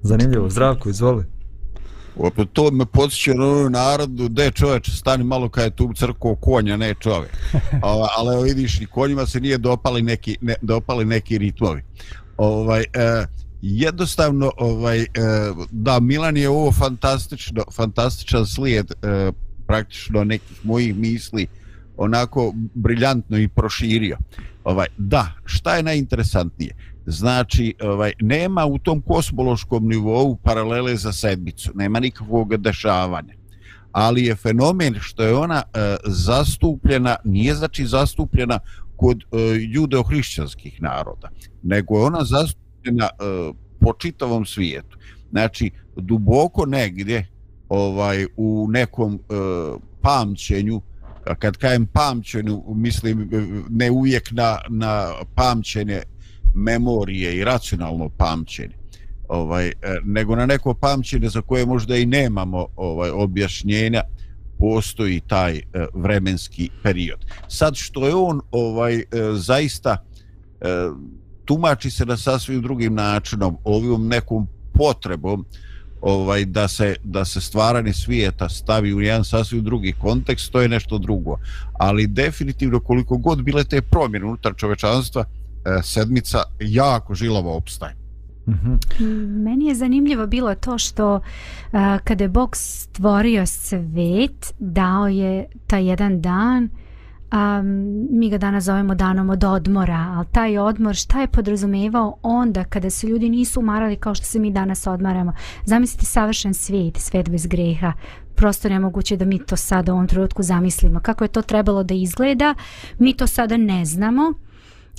[0.02, 0.50] Zanimljivo.
[0.50, 1.26] Zdravko, izvoli.
[2.16, 6.36] Opet to me podsjeća na ono narodu, de čoveč, stani malo kad je tu crkvo
[6.36, 7.38] konja, ne čovjek.
[8.18, 11.82] ali vidiš, i konjima se nije dopali neki, ne, dopali neki ritmovi.
[12.38, 13.26] Ovaj, e,
[13.62, 15.08] jednostavno ovaj e,
[15.72, 19.32] da Milan je ovo fantastično fantastičan slijed e,
[19.68, 21.48] praktično nekih mojih misli
[21.98, 24.18] onako briljantno i proširio.
[24.64, 26.76] Ovaj da, šta je najinteresantnije?
[27.06, 33.34] Znači, ovaj nema u tom kosmološkom nivou paralele za sedmicu, nema nikakvog dešavanja.
[33.92, 38.60] Ali je fenomen što je ona e, zastupljena, nije znači zastupljena
[38.96, 39.38] kod e,
[39.76, 41.30] judeo-hrišćanskih naroda,
[41.64, 44.98] nego je ona zastupljena na uh, po čitavom svijetu.
[45.32, 47.28] Znači, duboko negdje
[47.70, 49.20] ovaj u nekom e,
[50.02, 50.82] pamćenju,
[51.40, 53.28] kad kajem pamćenju, mislim e,
[53.70, 56.02] ne uvijek na, na pamćenje
[56.56, 58.76] memorije i racionalno pamćenje,
[59.28, 59.72] ovaj,
[60.04, 64.02] nego na neko pamćenje za koje možda i nemamo ovaj objašnjenja,
[64.60, 67.26] postoji taj uh, vremenski period.
[67.48, 69.98] Sad što je on ovaj uh, zaista
[70.62, 70.98] uh,
[71.50, 75.46] tumači se na sasvim drugim načinom, ovim nekom potrebom
[76.02, 80.70] ovaj da se da se stvaranje svijeta stavi u jedan sasvim drugi kontekst to je
[80.70, 81.38] nešto drugo.
[81.74, 87.96] Ali definitivno koliko god bile te promjene unutar čovečanstva e, sedmica jako žilavo opstaje.
[88.48, 88.78] Mm
[89.44, 91.22] Meni je zanimljivo bilo to što uh,
[92.04, 96.70] kada je Bog stvorio svet, dao je taj jedan dan,
[97.34, 102.64] um, mi ga danas zovemo danom od odmora, ali taj odmor šta je podrazumevao onda
[102.64, 105.34] kada se ljudi nisu umarali kao što se mi danas odmaramo.
[105.66, 107.94] Zamislite savršen svijet, svijet bez greha,
[108.36, 111.00] prosto nemoguće da mi to sada u ovom trenutku zamislimo.
[111.00, 112.56] Kako je to trebalo da izgleda,
[112.98, 114.34] mi to sada ne znamo.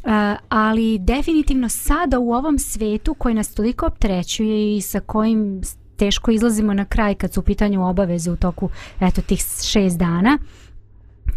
[0.05, 0.11] Uh,
[0.49, 5.61] ali definitivno sada u ovom svijetu koji nas toliko optrećuje i sa kojim
[5.97, 8.69] teško izlazimo na kraj kad su u pitanju obaveze u toku
[9.01, 10.39] eto tih šest dana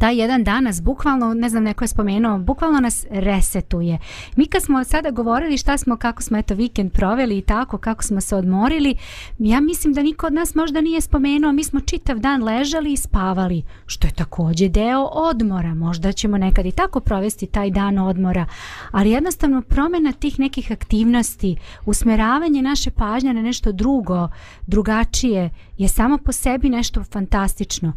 [0.03, 3.99] taj jedan dan nas bukvalno, ne znam neko je spomenuo, bukvalno nas resetuje.
[4.35, 8.03] Mi kad smo sada govorili šta smo, kako smo eto vikend proveli i tako, kako
[8.03, 8.95] smo se odmorili,
[9.39, 12.97] ja mislim da niko od nas možda nije spomenuo, mi smo čitav dan ležali i
[12.97, 15.73] spavali, što je također deo odmora.
[15.73, 18.45] Možda ćemo nekad i tako provesti taj dan odmora,
[18.91, 24.29] ali jednostavno promjena tih nekih aktivnosti, usmeravanje naše pažnje na nešto drugo,
[24.67, 27.93] drugačije, je samo po sebi nešto fantastično.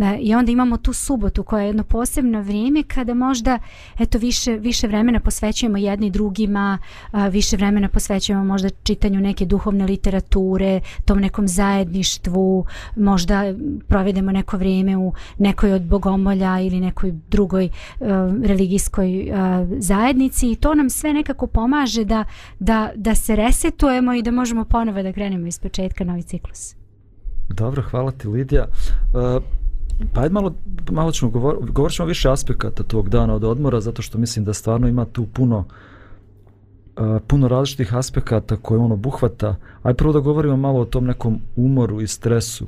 [0.00, 3.58] Da, I onda imamo tu subotu koja je jedno posebno vrijeme kada možda
[3.98, 6.78] eto više više vremena posvećujemo jedni drugima,
[7.10, 13.42] a, više vremena posvećujemo možda čitanju neke duhovne literature, tom nekom zajedništvu, možda
[13.88, 17.68] provedemo neko vrijeme u nekoj od bogomolja ili nekoj drugoj
[18.00, 22.24] a, religijskoj a, zajednici i to nam sve nekako pomaže da,
[22.58, 26.74] da, da se resetujemo i da možemo ponovo da krenemo iz početka novi ciklus.
[27.48, 28.66] Dobro, hvala ti Lidija.
[29.14, 29.59] Uh,
[30.14, 30.54] Pa malo,
[30.90, 34.52] malo ćemo govor, govorit ćemo više aspekata tog dana od odmora, zato što mislim da
[34.52, 35.58] stvarno ima tu puno
[37.00, 39.56] uh, puno različitih aspekata koje ono buhvata.
[39.82, 42.66] Aj prvo da govorimo malo o tom nekom umoru i stresu.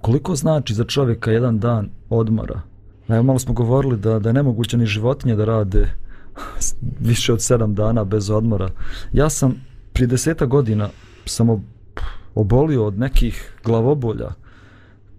[0.00, 2.60] Koliko znači za čovjeka jedan dan odmora?
[3.08, 5.88] Evo malo smo govorili da, da je nemoguće ni životinje da rade
[7.08, 8.70] više od sedam dana bez odmora.
[9.12, 9.54] Ja sam
[9.92, 10.88] prije deseta godina
[11.24, 11.62] samo
[12.34, 14.30] obolio od nekih glavobolja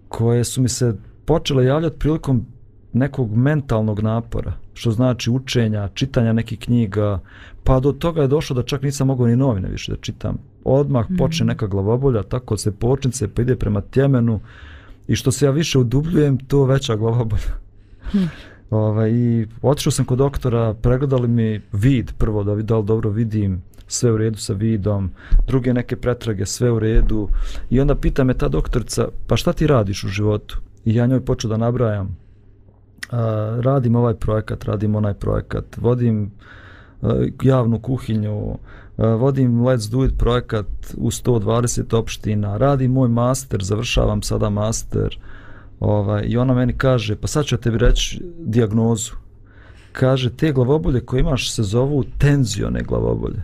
[0.08, 0.94] koje su mi se
[1.24, 2.46] počele javljati prilikom
[2.92, 7.20] nekog mentalnog napora, što znači učenja, čitanja nekih knjiga,
[7.64, 10.38] pa do toga je došlo da čak nisam mogao ni novine više da čitam.
[10.64, 11.16] Odmah mm.
[11.16, 14.40] počne neka glavobolja, tako se počnice pa ide prema tjemenu
[15.08, 17.52] i što se ja više udubljujem, to veća glavobolja.
[18.14, 18.18] Mm.
[18.70, 24.12] Ova, I otišao sam kod doktora, pregledali mi vid prvo da da dobro vidim, sve
[24.12, 25.10] u redu sa vidom,
[25.46, 27.28] druge neke pretrage, sve u redu.
[27.70, 30.60] I onda pita me ta doktorica, pa šta ti radiš u životu?
[30.84, 32.06] I ja njoj počeo da nabrajam.
[32.06, 33.18] Uh,
[33.60, 36.30] radim ovaj projekat, radim onaj projekat, vodim
[37.00, 37.10] uh,
[37.42, 38.56] javnu kuhinju, uh,
[38.96, 45.18] vodim Let's Do It projekat u 120 opština, radim moj master, završavam sada master.
[45.80, 49.12] Ovaj, I ona meni kaže, pa sad ću tebi reći diagnozu.
[49.92, 53.42] Kaže, te glavobolje koje imaš se zovu tenzione glavobolje.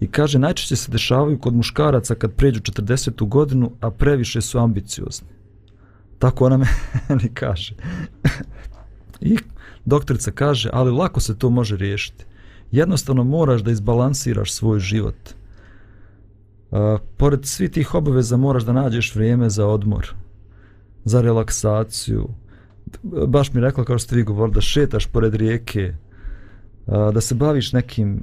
[0.00, 3.28] I kaže, najčešće se dešavaju kod muškaraca kad pređu 40.
[3.28, 5.28] godinu, a previše su ambiciozni.
[6.18, 6.56] Tako ona
[7.08, 7.74] meni kaže.
[9.20, 9.36] I
[9.84, 12.24] doktorica kaže, ali lako se to može riješiti.
[12.70, 15.16] Jednostavno moraš da izbalansiraš svoj život.
[16.70, 20.14] A, pored svih tih obaveza moraš da nađeš vrijeme za odmor,
[21.04, 22.28] za relaksaciju.
[23.26, 25.94] Baš mi rekla, kao što ste vi govorili, da šetaš pored rijeke,
[26.86, 28.22] a, da se baviš nekim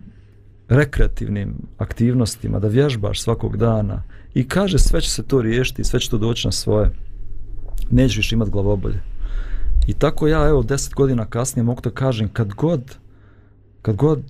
[0.71, 4.03] rekreativnim aktivnostima, da vježbaš svakog dana
[4.33, 6.91] i kaže sve će se to riješiti, sve će to doći na svoje.
[7.89, 9.01] Nećeš više imat glavobolje.
[9.87, 12.95] I tako ja, evo, deset godina kasnije mogu da kažem, kad god,
[13.81, 14.21] kad god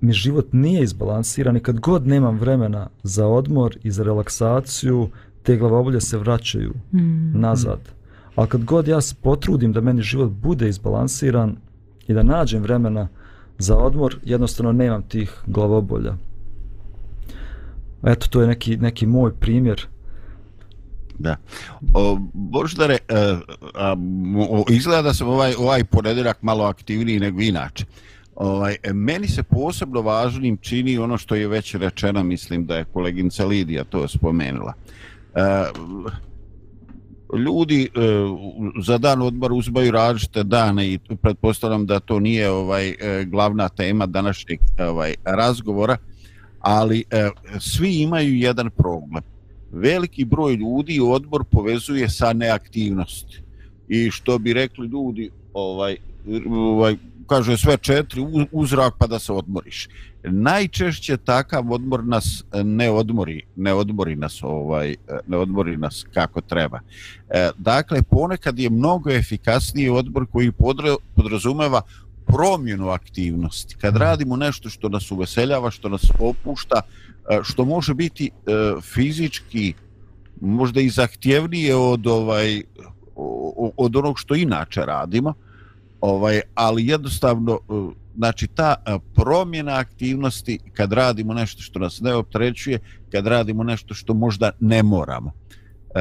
[0.00, 5.08] mi život nije izbalansiran i kad god nemam vremena za odmor i za relaksaciju,
[5.42, 7.40] te glavobolje se vraćaju mm.
[7.40, 7.80] nazad.
[8.36, 11.56] A kad god ja se potrudim da meni život bude izbalansiran
[12.06, 13.08] i da nađem vremena
[13.60, 16.14] za odmor, jednostavno nemam tih glavobolja.
[18.02, 19.86] Eto, to je neki, neki moj primjer.
[21.18, 21.36] Da.
[21.94, 23.38] O, Boždare, a, e,
[23.74, 23.96] a,
[24.50, 27.84] o, izgleda da sam ovaj, ovaj ponedeljak malo aktivniji nego inače.
[28.34, 32.84] Ovaj, e, meni se posebno važnim čini ono što je već rečeno, mislim da je
[32.84, 34.72] koleginica Lidija to spomenula.
[35.34, 35.40] E,
[37.38, 37.88] ljudi e,
[38.82, 44.06] za dan odmora uzbaju različite dane i pretpostavljam da to nije ovaj e, glavna tema
[44.06, 45.96] današnjeg e, ovaj razgovora,
[46.60, 49.22] ali e, svi imaju jedan problem.
[49.72, 53.42] Veliki broj ljudi odbor povezuje sa neaktivnosti.
[53.88, 55.96] I što bi rekli ljudi, ovaj,
[56.50, 59.88] ovaj kaže sve četiri uzrak pa da se odmoriš.
[60.24, 66.06] Najčešće takav odmor nas e, ne odmori, ne odmori nas ovaj, e, ne odmori nas
[66.14, 66.80] kako treba.
[67.30, 71.82] E, dakle, ponekad je mnogo efikasniji odbor koji podra, podrazumeva
[72.26, 73.76] promjenu aktivnosti.
[73.76, 76.80] Kad radimo nešto što nas uveseljava, što nas opušta,
[77.42, 78.52] što može biti e,
[78.82, 79.74] fizički
[80.40, 82.62] možda i zahtjevnije od ovaj
[83.76, 85.34] od onog što inače radimo,
[86.00, 87.72] ovaj, ali jednostavno, e,
[88.16, 92.78] znači ta e, promjena aktivnosti kad radimo nešto što nas ne opterećuje,
[93.12, 95.32] kad radimo nešto što možda ne moramo.
[95.94, 96.00] E,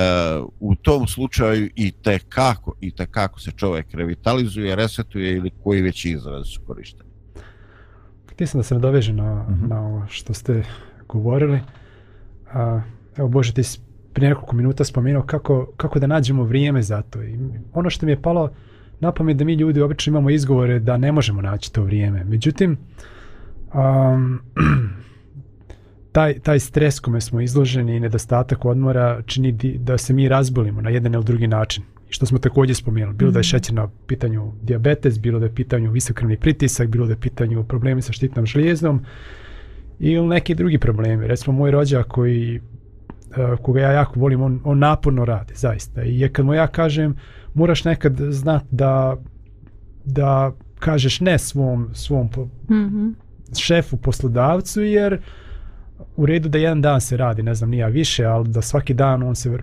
[0.59, 5.81] u tom slučaju i te kako, i te kako se čovjek revitalizuje, resetuje ili koji
[5.81, 7.09] već izraz su korišteni.
[8.31, 9.67] Htio sam da se nadovežem na, Mhm.
[9.67, 10.63] na ovo što ste
[11.07, 11.59] govorili.
[12.53, 12.81] A,
[13.17, 13.79] evo Bože, ti si
[14.13, 17.23] prije nekoliko minuta spomenuo kako, kako da nađemo vrijeme za to.
[17.23, 17.39] I
[17.73, 18.49] ono što mi je palo
[18.99, 22.23] na pamet da mi ljudi obično imamo izgovore da ne možemo naći to vrijeme.
[22.23, 22.77] Međutim,
[23.73, 24.39] um,
[26.11, 30.89] taj, taj stres kome smo izloženi i nedostatak odmora čini da se mi razbolimo na
[30.89, 31.83] jedan ili drugi način.
[32.09, 35.55] I što smo također spomenuli, bilo da je šećer na pitanju diabetes, bilo da je
[35.55, 39.01] pitanju visokrvni pritisak, bilo da je pitanju problemi sa štitnom žlijezdom
[39.99, 41.27] ili neki drugi problemi.
[41.27, 42.61] Recimo moj rođak koji
[43.61, 46.03] koga ja jako volim, on, on naporno radi, zaista.
[46.03, 47.15] I je kad mu ja kažem,
[47.53, 49.17] moraš nekad znat da,
[50.05, 53.09] da kažeš ne svom, svom po, Mhm.
[53.57, 55.19] šefu, poslodavcu, jer
[56.15, 59.23] u redu da jedan dan se radi, ne znam, nija više, ali da svaki dan
[59.23, 59.57] on se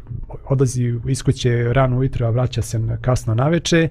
[0.48, 3.88] odlazi iz kuće rano ujutro, a vraća se kasno na veče,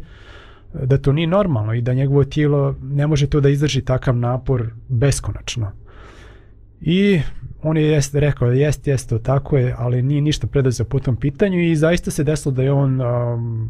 [0.83, 4.69] da to nije normalno i da njegovo tijelo ne može to da izdrži takav napor
[4.89, 5.71] beskonačno.
[6.81, 7.21] I
[7.63, 11.15] on je jest, rekao, jest, jest, to tako je, ali nije ništa predazio po tom
[11.15, 13.69] pitanju i zaista se desilo da je on um,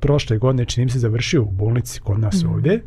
[0.00, 2.48] prošle godine, čini mi se, završio u bolnici kod nas mm.
[2.48, 2.82] ovdje.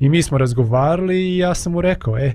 [0.00, 2.32] I mi smo razgovarali i ja sam mu rekao, e,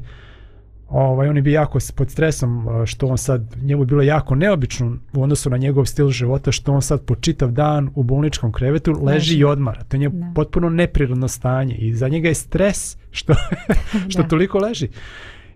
[0.89, 4.35] ovaj, on je bio jako pod stresom a, što on sad, njemu je bilo jako
[4.35, 8.51] neobično u odnosu na njegov stil života što on sad po čitav dan u bolničkom
[8.51, 9.37] krevetu leži, Leži.
[9.37, 9.83] i odmara.
[9.83, 13.33] To je njemu potpuno neprirodno stanje i za njega je stres što,
[14.09, 14.27] što Da.
[14.27, 14.89] toliko leži.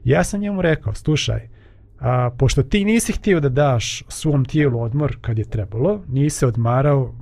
[0.05, 1.49] Ja sam njemu rekao, slušaj,
[1.99, 7.15] a, pošto ti nisi htio da daš svom tijelu odmor kad je trebalo, nisi odmarao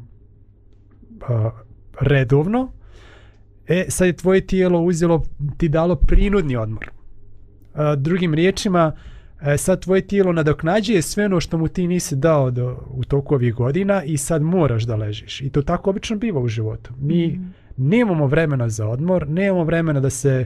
[1.28, 1.50] a,
[2.00, 2.72] redovno,
[3.68, 5.24] e, sad je tvoje tijelo uzelo,
[5.58, 6.92] ti dalo prinudni odmor.
[7.74, 8.92] A, drugim riječima,
[9.42, 13.36] e, sad tvoje tijelo nadoknađuje sve ono što mu ti nisi dao do, u toku
[13.36, 15.42] ovih godina i sad moraš da ležiš.
[15.42, 16.94] I to tako obično biva u životu.
[17.00, 17.44] Mi Mhm.
[17.78, 20.46] nemamo vremena za odmor, nemamo vremena da se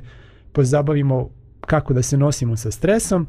[0.52, 1.30] pozabavimo
[1.62, 3.28] kako da se nosimo sa stresom,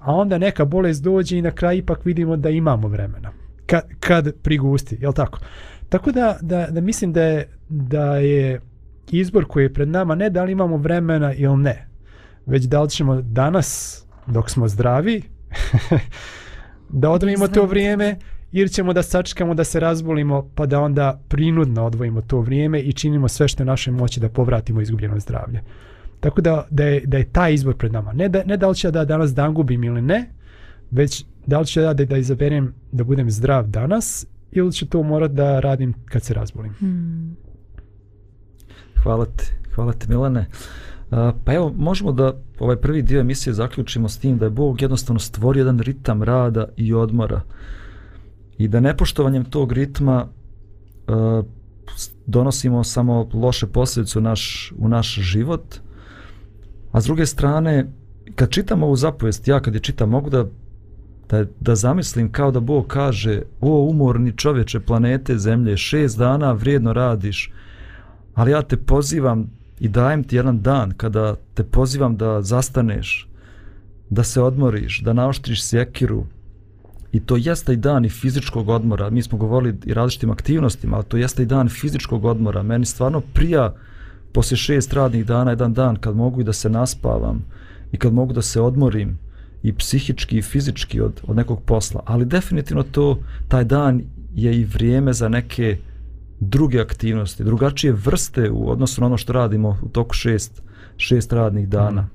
[0.00, 3.32] a onda neka bolest dođe i na kraju ipak vidimo da imamo vremena.
[3.66, 5.38] Kad, kad prigusti, jel tako?
[5.88, 8.60] Tako da, da, da mislim da je, da je
[9.10, 11.88] izbor koji je pred nama ne da li imamo vremena ili ne,
[12.46, 15.22] već da li ćemo danas, dok smo zdravi,
[16.88, 18.16] da odvojimo to vrijeme
[18.52, 22.92] ili ćemo da sačekamo da se razbolimo pa da onda prinudno odvojimo to vrijeme i
[22.92, 25.60] činimo sve što je u našoj moći da povratimo izgubljeno zdravlje.
[26.20, 28.12] Tako da, da, je, da je taj izbor pred nama.
[28.12, 30.30] Ne da, ne da li ću ja da danas dan gubim ili ne,
[30.90, 35.02] već da li ću ja da, da izaberem da budem zdrav danas ili ću to
[35.02, 36.72] morat da radim kad se razbolim.
[36.72, 37.36] Mm.
[39.02, 40.46] Hvala ti, hvala ti Milane.
[41.10, 44.82] A, pa evo, možemo da ovaj prvi dio emisije zaključimo s tim da je Bog
[44.82, 47.40] jednostavno stvorio jedan ritam rada i odmora
[48.58, 50.26] i da nepoštovanjem tog ritma
[51.06, 51.42] a,
[51.96, 55.76] s- donosimo samo loše posljedice u naš, u naš život,
[56.92, 57.86] a s druge strane,
[58.34, 60.46] kad čitam ovu zapovest, ja kad je čitam, mogu da
[61.30, 66.92] da, da zamislim kao da Bog kaže o umorni čoveče planete zemlje šest dana vrijedno
[66.92, 67.52] radiš
[68.34, 69.50] ali ja te pozivam
[69.80, 73.28] i dajem ti jedan dan kada te pozivam da zastaneš,
[74.10, 76.24] da se odmoriš, da naoštriš sjekiru
[77.12, 79.10] i to jeste i dan i fizičkog odmora.
[79.10, 82.62] Mi smo govorili i različitim aktivnostima, ali to jeste i dan fizičkog odmora.
[82.62, 83.74] Meni stvarno prija
[84.32, 87.44] poslije šest radnih dana jedan dan kad mogu i da se naspavam
[87.92, 89.18] i kad mogu da se odmorim
[89.62, 92.02] i psihički i fizički od, od nekog posla.
[92.06, 94.02] Ali definitivno to, taj dan
[94.34, 95.76] je i vrijeme za neke
[96.40, 100.62] druge aktivnosti, drugačije vrste u odnosu na ono što radimo u toku šest,
[100.96, 102.08] šest radnih dana.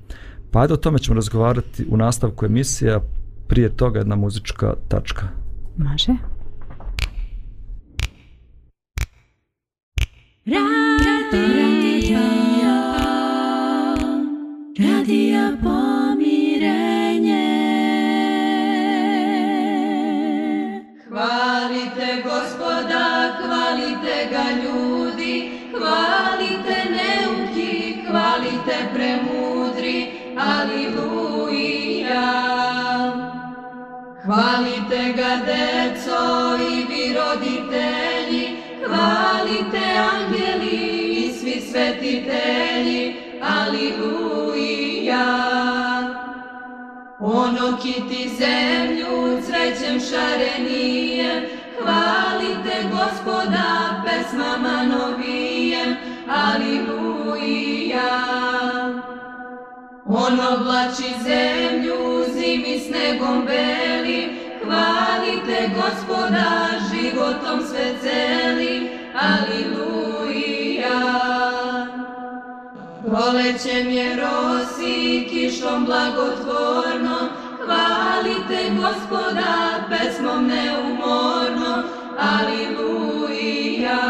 [0.50, 3.00] Pa ajde o tome ćemo razgovarati u nastavku emisije, a
[3.46, 5.28] prije toga jedna muzička tačka.
[5.76, 6.12] Može?
[10.46, 10.85] Radio,
[14.78, 17.46] Radija pomirenje.
[21.08, 27.72] Hvalite gospoda, hvalite ga ljudi Hvalite neuki,
[28.08, 29.98] hvalite premudri
[30.36, 32.28] Aliluja
[34.24, 36.22] Hvalite ga deco
[36.70, 38.44] i vi roditelji
[38.86, 40.76] Hvalite angeli
[41.24, 44.45] i svi svetitelji Aliluja
[47.18, 51.44] Ono kiti zemlju cvećem šarenijem,
[51.78, 55.96] hvalite gospoda pesmama novijem,
[56.28, 58.06] Aliluja.
[60.06, 64.28] On oblači zemlju zimi snegom beli,
[64.64, 69.95] hvalite gospoda životom sve celi, Aliluja.
[73.16, 77.28] Prolećem je rosi, kišom blagotvorno,
[77.64, 81.82] hvalite gospoda pesmom neumorno,
[82.18, 84.02] Aliluja.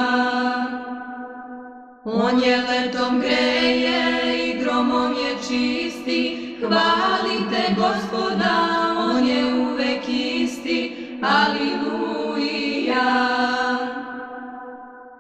[2.04, 8.56] On je letom greje i gromom je čisti, hvalite gospoda,
[8.98, 12.16] on je uvek isti, Aliluja.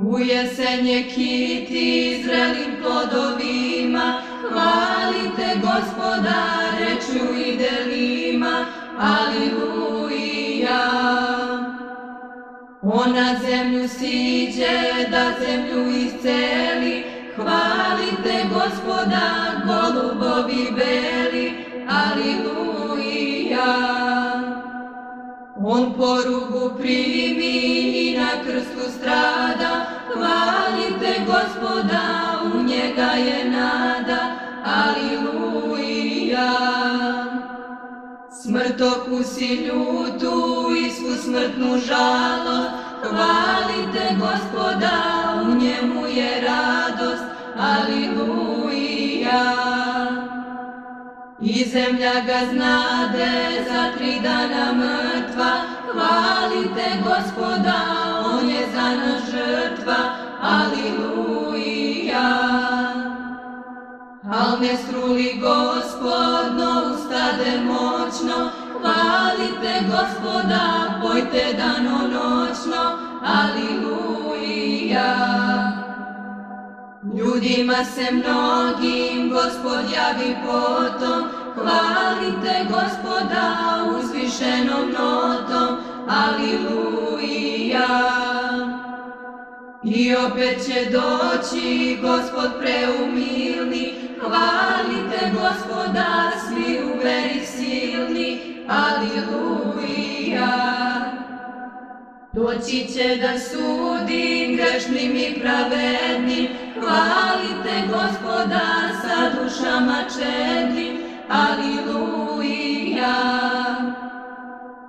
[0.06, 6.42] U jesenje kiti izrelim plodovima, hvalite gospoda,
[6.78, 8.66] reču i delima,
[8.98, 10.82] Aliluja.
[12.82, 17.04] On na zemlju siđe, da zemlju isceli,
[17.36, 19.26] hvalite gospoda,
[19.66, 21.52] golubovi beli,
[21.88, 23.46] Aliluja.
[25.68, 27.54] On porugu primi
[28.02, 32.02] i na krstu strada, hvalite gospoda,
[32.54, 34.18] u njega je nada,
[34.64, 36.52] Aliluja.
[38.42, 42.70] Smrt okusi ljutu i svu smrtnu žalost,
[43.02, 44.92] hvalite gospoda,
[45.42, 47.24] u njemu je radost,
[47.58, 49.06] Aliluja.
[51.40, 53.30] I zemlja ga znade
[53.68, 55.52] za tri dana mrtva,
[55.92, 57.80] hvalite gospoda,
[58.24, 59.96] on je za nas žrtva,
[60.42, 62.28] Aliluja.
[64.30, 74.66] Al ne struli gospodno, ustade moćno, hvalite gospoda, pojte dano noćno, Aliluja.
[77.16, 83.56] Ljudima se mnogim gospod javi potom, hvalite gospoda
[83.98, 85.76] uzvišenom notom,
[86.08, 87.88] Aliluja.
[89.84, 99.56] I opet će doći gospod preumilni, hvalite gospoda svi u veri silni, Aliluja.
[102.36, 108.66] Doći će da sudi grešnim i pravednim, hvalite gospoda
[109.02, 113.14] sa dušama čednim, Aliluja.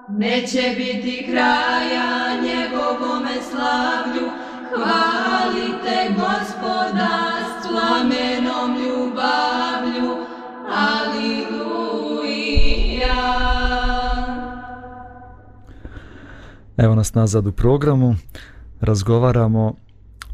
[0.07, 4.29] Neće biti kraja njegovome slavlju,
[4.69, 7.09] hvalite gospoda
[7.61, 10.25] s plamenom ljubavlju,
[10.69, 11.06] Aliluja.
[16.77, 18.15] Evo nas nazad u programu.
[18.81, 19.73] Razgovaramo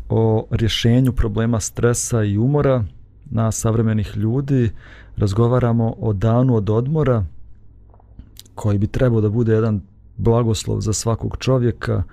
[0.10, 2.84] o rješenju problema stresa i umora
[3.26, 4.72] na savremenih ljudi.
[5.18, 7.26] Razgovaramo o danu od odmora
[8.56, 9.82] koji bi trebao da bude jedan
[10.18, 12.04] blagoslov za svakog čovjeka.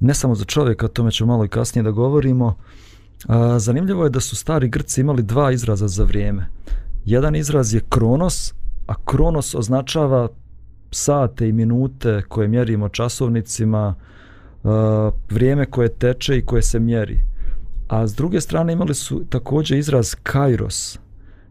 [0.00, 2.56] Ne samo za čovjeka, o tome ćemo malo i kasnije da govorimo.
[3.26, 6.46] A, zanimljivo je da su stari Grci imali dva izraza za vrijeme.
[7.04, 8.54] Jedan izraz je kronos,
[8.86, 10.28] a kronos označava
[10.90, 13.94] sate i minute koje mjerimo časovnicima,
[14.62, 14.70] uh,
[15.30, 17.20] vrijeme koje teče i koje se mjeri.
[17.88, 20.98] A s druge strane imali su također izraz kairos.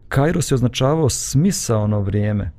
[0.08, 2.50] Kairos je označavao smisaono vrijeme.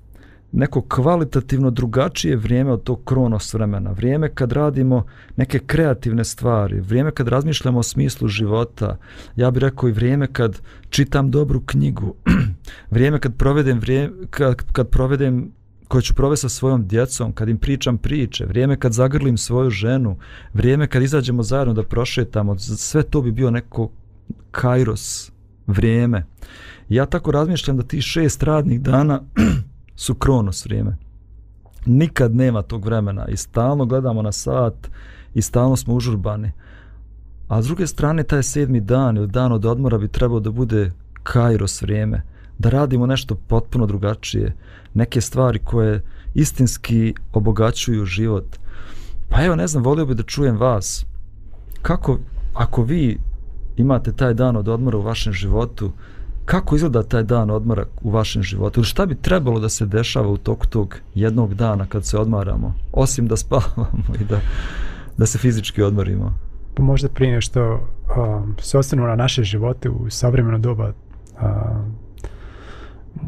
[0.52, 3.92] Neko kvalitativno drugačije vrijeme od tog kronos vremena.
[3.92, 5.06] Vrijeme kad radimo
[5.36, 6.80] neke kreativne stvari.
[6.80, 8.98] Vrijeme kad razmišljamo o smislu života.
[9.36, 12.16] Ja bih rekao i vrijeme kad čitam dobru knjigu.
[12.92, 15.52] vrijeme kad provedem, vrijeme, kad, kad provedem
[15.92, 20.18] koje ću provesti sa svojom djecom, kad im pričam priče, vrijeme kad zagrlim svoju ženu,
[20.54, 23.90] vrijeme kad izađemo zajedno da prošetamo, sve to bi bio neko
[24.52, 25.32] kairos,
[25.68, 26.26] vrijeme.
[26.90, 29.22] Ja tako razmišljam da ti šest radnih dana
[30.06, 30.98] su kronos vrijeme.
[31.86, 34.90] Nikad nema tog vremena i stalno gledamo na sat
[35.34, 36.52] i stalno smo užurbani.
[37.48, 40.92] A s druge strane, taj sedmi dan ili dan od odmora bi trebao da bude
[41.24, 42.22] kairos vrijeme,
[42.62, 44.54] da radimo nešto potpuno drugačije,
[44.94, 46.02] neke stvari koje
[46.34, 48.46] istinski obogaćuju život.
[49.30, 51.06] Pa evo, ne znam, volio bi da čujem vas.
[51.82, 52.18] Kako,
[52.54, 53.18] ako vi
[53.78, 55.92] imate taj dan od odmora u vašem životu,
[56.46, 58.80] kako izgleda taj dan odmora u vašem životu?
[58.80, 62.74] Ili šta bi trebalo da se dešava u toku tog jednog dana kad se odmaramo?
[62.94, 64.40] Osim da spavamo i da,
[65.18, 66.34] da se fizički odmorimo.
[66.76, 67.88] Pa možda prije nešto
[68.18, 70.94] um, se ostanu na naše živote u savremeno doba
[71.42, 72.01] um,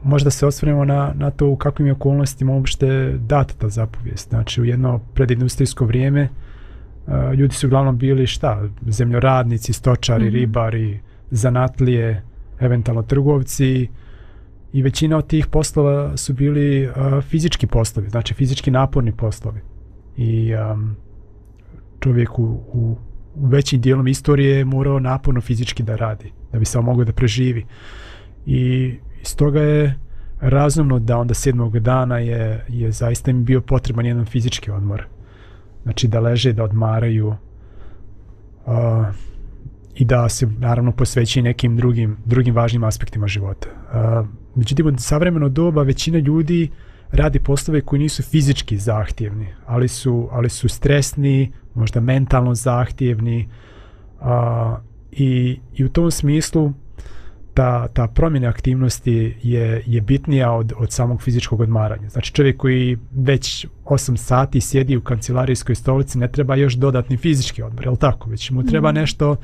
[0.03, 4.29] možda se osvrnemo na, na to u kakvim je okolnostima uopšte data ta zapovijest.
[4.29, 6.29] Znači u jedno predindustrijsko vrijeme
[7.07, 8.69] uh, ljudi su uglavnom bili šta?
[8.87, 10.33] Zemljoradnici, stočari, mm -hmm.
[10.33, 10.99] ribari,
[11.31, 12.23] zanatlije,
[12.59, 13.87] eventualno trgovci
[14.73, 19.59] i većina od tih poslova su bili uh, fizički poslovi, znači fizički naporni poslovi.
[20.17, 20.95] I um,
[21.99, 22.97] čovjek u, u,
[23.35, 27.13] u većim dijelom istorije je morao naporno fizički da radi, da bi samo mogao da
[27.13, 27.65] preživi.
[28.45, 28.93] I
[29.23, 29.99] stoga je
[30.41, 35.05] razumno da onda sedmog dana je, je zaista im bio potreban jedan fizički odmor.
[35.83, 37.35] Znači da leže, da odmaraju uh,
[39.95, 43.67] i da se naravno posveći nekim drugim, drugim važnim aspektima života.
[43.69, 46.69] Uh, međutim, od savremeno doba većina ljudi
[47.11, 53.49] radi poslove koji nisu fizički zahtjevni, ali su, ali su stresni, možda mentalno zahtjevni
[54.21, 54.27] uh,
[55.11, 56.73] i, i u tom smislu
[57.53, 62.09] ta, ta promjena aktivnosti je, je bitnija od, od samog fizičkog odmaranja.
[62.09, 67.63] Znači čovjek koji već 8 sati sjedi u kancelarijskoj stolici ne treba još dodatni fizički
[67.63, 68.29] odmor, je li tako?
[68.29, 68.95] Već mu treba mm.
[68.95, 69.35] nešto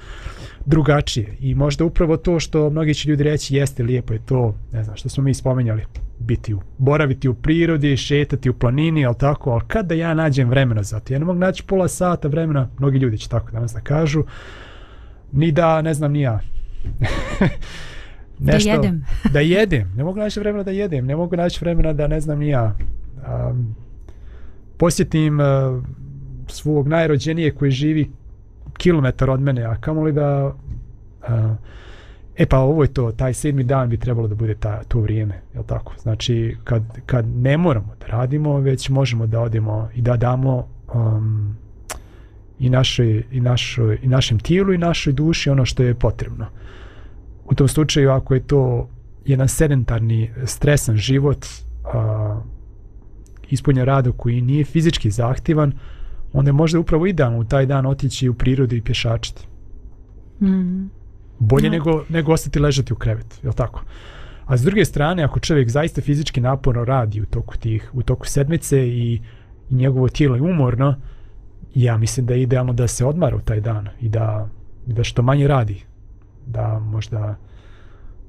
[0.66, 1.36] drugačije.
[1.39, 4.95] I možda upravo to što mnogi će ljudi reći jeste lijepo je to, ne znam,
[4.95, 5.86] što smo mi spomenjali,
[6.20, 10.49] biti u, boraviti u prirodi, šetati u planini, al tako, al kad da ja nađem
[10.49, 11.14] vremena za to?
[11.14, 14.24] Ja ne mogu naći pola sata vremena, mnogi ljudi će tako danas da kažu,
[15.32, 16.39] ni da, ne znam, ni ja.
[18.39, 19.05] nešto, da jedem.
[19.33, 19.91] da jedem.
[19.95, 21.05] Ne mogu naći vremena da jedem.
[21.05, 22.75] Ne mogu naći vremena da ne znam ja.
[23.49, 23.75] Um,
[24.77, 25.45] posjetim uh,
[26.47, 28.09] svog najrođenije koji živi
[28.77, 30.53] kilometar od mene, a kamo li da...
[31.21, 31.29] Uh,
[32.37, 35.41] e pa ovo je to, taj sedmi dan bi trebalo da bude ta, to vrijeme,
[35.53, 35.93] je tako?
[36.01, 41.55] Znači, kad, kad ne moramo da radimo, već možemo da odemo i da damo um,
[42.59, 46.45] i, našoj, i, našoj, i našem tijelu i našoj duši ono što je potrebno.
[46.45, 46.68] Uh,
[47.51, 48.89] u tom slučaju ako je to
[49.25, 51.45] jedan sedentarni stresan život
[51.83, 52.41] a,
[53.49, 55.73] ispunja rada koji nije fizički zahtjevan
[56.33, 59.47] onda je možda upravo idealno u taj dan otići u prirodu i pješačiti
[60.41, 60.89] mm.
[61.39, 61.71] bolje no.
[61.71, 63.83] nego, nego ostati ležati u krevetu je tako
[64.45, 68.27] a s druge strane ako čovjek zaista fizički naporno radi u toku tih u toku
[68.27, 69.21] sedmice i,
[69.69, 70.95] i njegovo tijelo je umorno
[71.75, 74.49] ja mislim da je idealno da se odmara u taj dan i da,
[74.85, 75.88] da što manje radi
[76.49, 77.35] da možda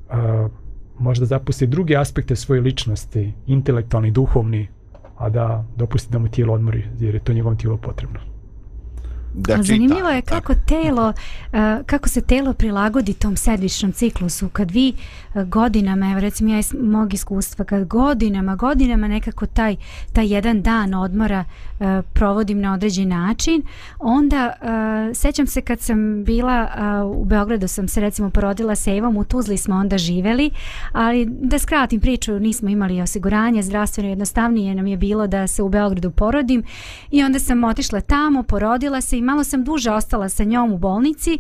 [0.09, 0.51] uh,
[0.99, 4.69] možda zapusti druge aspekte svoje ličnosti, intelektualni, duhovni,
[5.19, 8.30] a da dopusti da mu tijelo odmori, jer je to njegovom tijelu potrebno
[9.35, 9.63] da čita.
[9.63, 14.49] Zanimljivo je kako telo, uh, kako se telo prilagodi tom sedmičnom ciklusu.
[14.49, 14.93] Kad vi
[15.35, 19.77] uh, godinama, evo recimo ja iz mog iskustva, kad godinama, godinama nekako taj,
[20.13, 23.63] taj jedan dan odmora uh, provodim na određen način,
[23.99, 26.69] onda uh, sećam se kad sam bila
[27.05, 30.51] uh, u Beogradu, sam se recimo porodila sa Evom, u Tuzli smo onda živeli,
[30.93, 35.69] ali da skratim priču, nismo imali osiguranje, zdravstveno jednostavnije nam je bilo da se u
[35.69, 36.63] Beogradu porodim
[37.11, 40.79] i onda sam otišla tamo, porodila se i malo sam duže ostala sa njom u
[40.79, 41.39] bolnici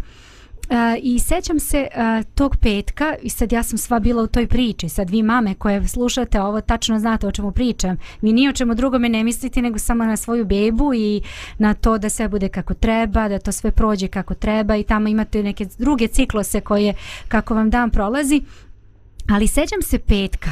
[0.70, 4.46] Uh, I sećam se uh, tog petka i sad ja sam sva bila u toj
[4.46, 4.88] priči.
[4.88, 7.96] Sad vi mame koje slušate ovo tačno znate o čemu pričam.
[8.22, 11.22] Vi ni o čemu drugome ne mislite nego samo na svoju bebu i
[11.58, 15.08] na to da sve bude kako treba da to sve prođe kako treba i tamo
[15.08, 16.94] imate neke druge ciklose koje
[17.28, 18.42] kako vam dan prolazi.
[19.28, 20.50] Ali sećam se petka.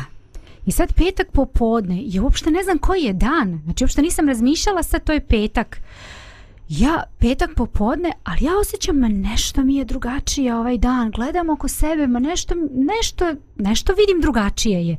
[0.66, 2.02] I sad petak popodne.
[2.02, 3.60] I uopšte ne znam koji je dan.
[3.64, 5.80] Znači uopšte nisam razmišljala sad to je petak.
[5.80, 6.17] Uh,
[6.68, 11.68] ja petak popodne, ali ja osjećam ma nešto mi je drugačije ovaj dan, gledam oko
[11.68, 14.96] sebe, ma nešto, nešto, nešto vidim drugačije je.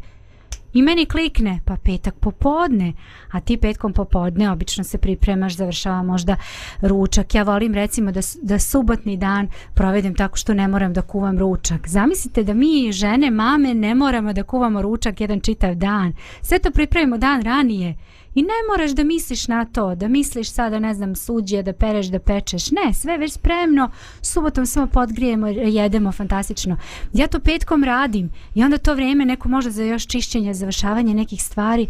[0.73, 2.93] I meni klikne, pa petak popodne,
[3.31, 6.35] a ti petkom popodne obično se pripremaš, završava možda
[6.81, 7.35] ručak.
[7.35, 11.87] Ja volim recimo da, da subotni dan provedem tako što ne moram da kuvam ručak.
[11.87, 16.13] Zamislite da mi žene, mame ne moramo da kuvamo ručak jedan čitav dan.
[16.41, 17.95] Sve to pripremimo dan ranije.
[18.35, 22.07] I ne moraš da misliš na to, da misliš sada, ne znam, suđe, da pereš,
[22.07, 22.71] da pečeš.
[22.71, 26.77] Ne, sve već spremno, subotom samo podgrijemo, jedemo fantastično.
[27.13, 31.43] Ja to petkom radim i onda to vrijeme neko može za još čišćenje, završavanje nekih
[31.43, 31.87] stvari.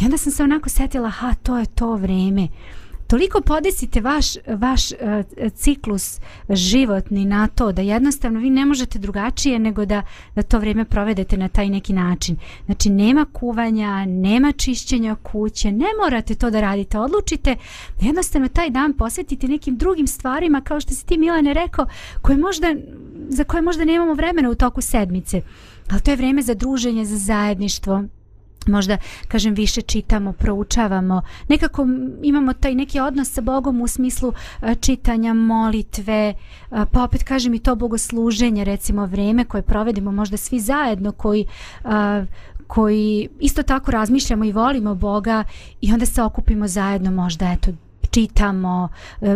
[0.00, 2.48] I onda sam se onako setila, ha, to je to vrijeme
[3.08, 4.98] toliko podesite vaš, vaš uh,
[5.54, 10.02] ciklus životni na to da jednostavno vi ne možete drugačije nego da,
[10.34, 12.36] da to vrijeme provedete na taj neki način.
[12.66, 17.56] Znači nema kuvanja, nema čišćenja kuće, ne morate to da radite, odlučite
[18.00, 21.86] jednostavno taj dan posvetite nekim drugim stvarima kao što si ti Milane rekao,
[22.22, 22.74] koje možda,
[23.28, 25.42] za koje možda nemamo vremena u toku sedmice.
[25.90, 28.04] Ali to je vrijeme za druženje, za zajedništvo,
[28.68, 28.98] možda
[29.28, 31.86] kažem više čitamo, proučavamo, nekako
[32.22, 36.34] imamo taj neki odnos sa Bogom u smislu e, čitanja, molitve, e,
[36.92, 41.46] pa opet kažem i to bogosluženje, recimo vreme koje provedemo možda svi zajedno koji
[41.84, 42.24] e,
[42.66, 45.44] koji isto tako razmišljamo i volimo Boga
[45.80, 47.70] i onda se okupimo zajedno možda eto
[48.10, 48.88] čitamo,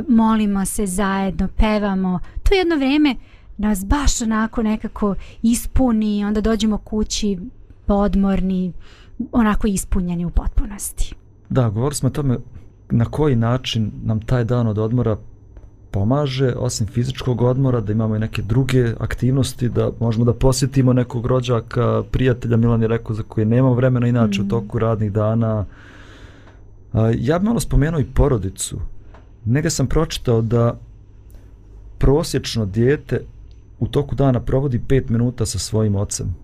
[0.08, 2.20] molimo se zajedno, pevamo.
[2.42, 3.16] To je jedno vrijeme
[3.62, 7.38] nas baš onako nekako ispuni, onda dođemo kući
[7.86, 8.72] podmorni,
[9.32, 11.14] onako ispunjeni u potpunosti.
[11.50, 12.38] Da, govorili smo o tome
[12.90, 15.16] na koji način nam taj dan od odmora
[15.90, 21.26] pomaže, osim fizičkog odmora, da imamo i neke druge aktivnosti, da možemo da posjetimo nekog
[21.26, 24.46] rođaka, prijatelja, Milan je rekao, za koje nema vremena inače mm.
[24.46, 25.64] u toku radnih dana.
[27.18, 28.80] Ja bih malo spomenuo i porodicu.
[29.44, 30.78] Negde sam pročitao da
[31.98, 33.20] prosječno dijete
[33.80, 36.34] u toku dana provodi 5 minuta sa svojim ocem.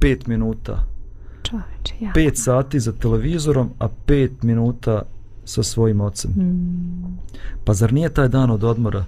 [0.00, 0.86] 5 minuta
[1.42, 2.12] čoveče, ja.
[2.14, 5.02] 5 sati za televizorom, a 5 minuta
[5.44, 6.30] sa svojim ocem.
[6.30, 7.18] Mm.
[7.64, 9.04] Pa zar nije taj dan od odmora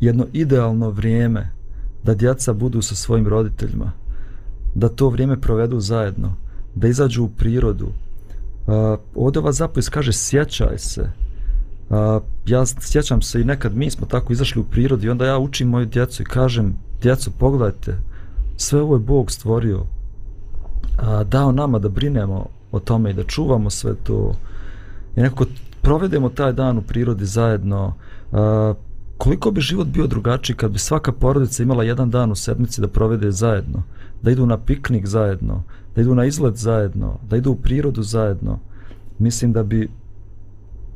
[0.00, 1.50] jedno idealno vrijeme
[2.04, 3.92] da djeca budu sa svojim roditeljima,
[4.74, 6.34] da to vrijeme provedu zajedno,
[6.74, 7.86] da izađu u prirodu.
[7.86, 11.10] Uh, ovdje ova zapovijest kaže sjećaj se.
[11.90, 11.96] Uh,
[12.46, 15.68] ja sjećam se i nekad mi smo tako izašli u prirodu i onda ja učim
[15.68, 17.98] moju djecu i kažem djeco pogledajte
[18.56, 19.86] sve ovo je Bog stvorio
[21.00, 24.34] a, dao nama da brinemo o tome i da čuvamo sve to.
[25.16, 25.44] I nekako
[25.82, 27.94] provedemo taj dan u prirodi zajedno.
[28.32, 28.74] A,
[29.18, 32.88] koliko bi život bio drugačiji kad bi svaka porodica imala jedan dan u sedmici da
[32.88, 33.82] provede zajedno
[34.22, 35.62] da idu na piknik zajedno
[35.94, 38.58] da idu na izlet zajedno da idu u prirodu zajedno?
[39.18, 39.88] Mislim da bi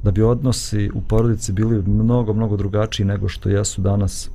[0.02, 4.30] da bi odnosi u porodici bili mnogo, mnogo drugačiji nego što jesu danas.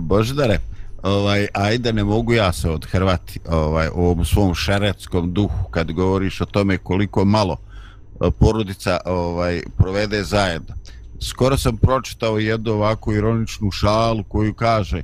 [0.00, 0.58] Boždare,
[1.02, 6.40] ovaj, ajde ne mogu ja se odhrvati ovaj, u ovom svom šeretskom duhu kad govoriš
[6.40, 10.74] o tome koliko malo e, porodica ovaj, provede zajedno.
[11.20, 15.02] Skoro sam pročitao jednu ovakvu ironičnu šalu koju kaže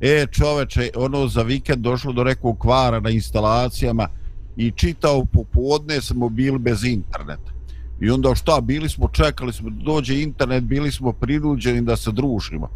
[0.00, 4.08] e čoveče, ono za vikend došlo do nekog kvara na instalacijama
[4.56, 7.52] i čitao popodne smo bili bez interneta.
[8.00, 12.12] I onda šta, bili smo, čekali smo da dođe internet, bili smo prinuđeni da se
[12.12, 12.68] družimo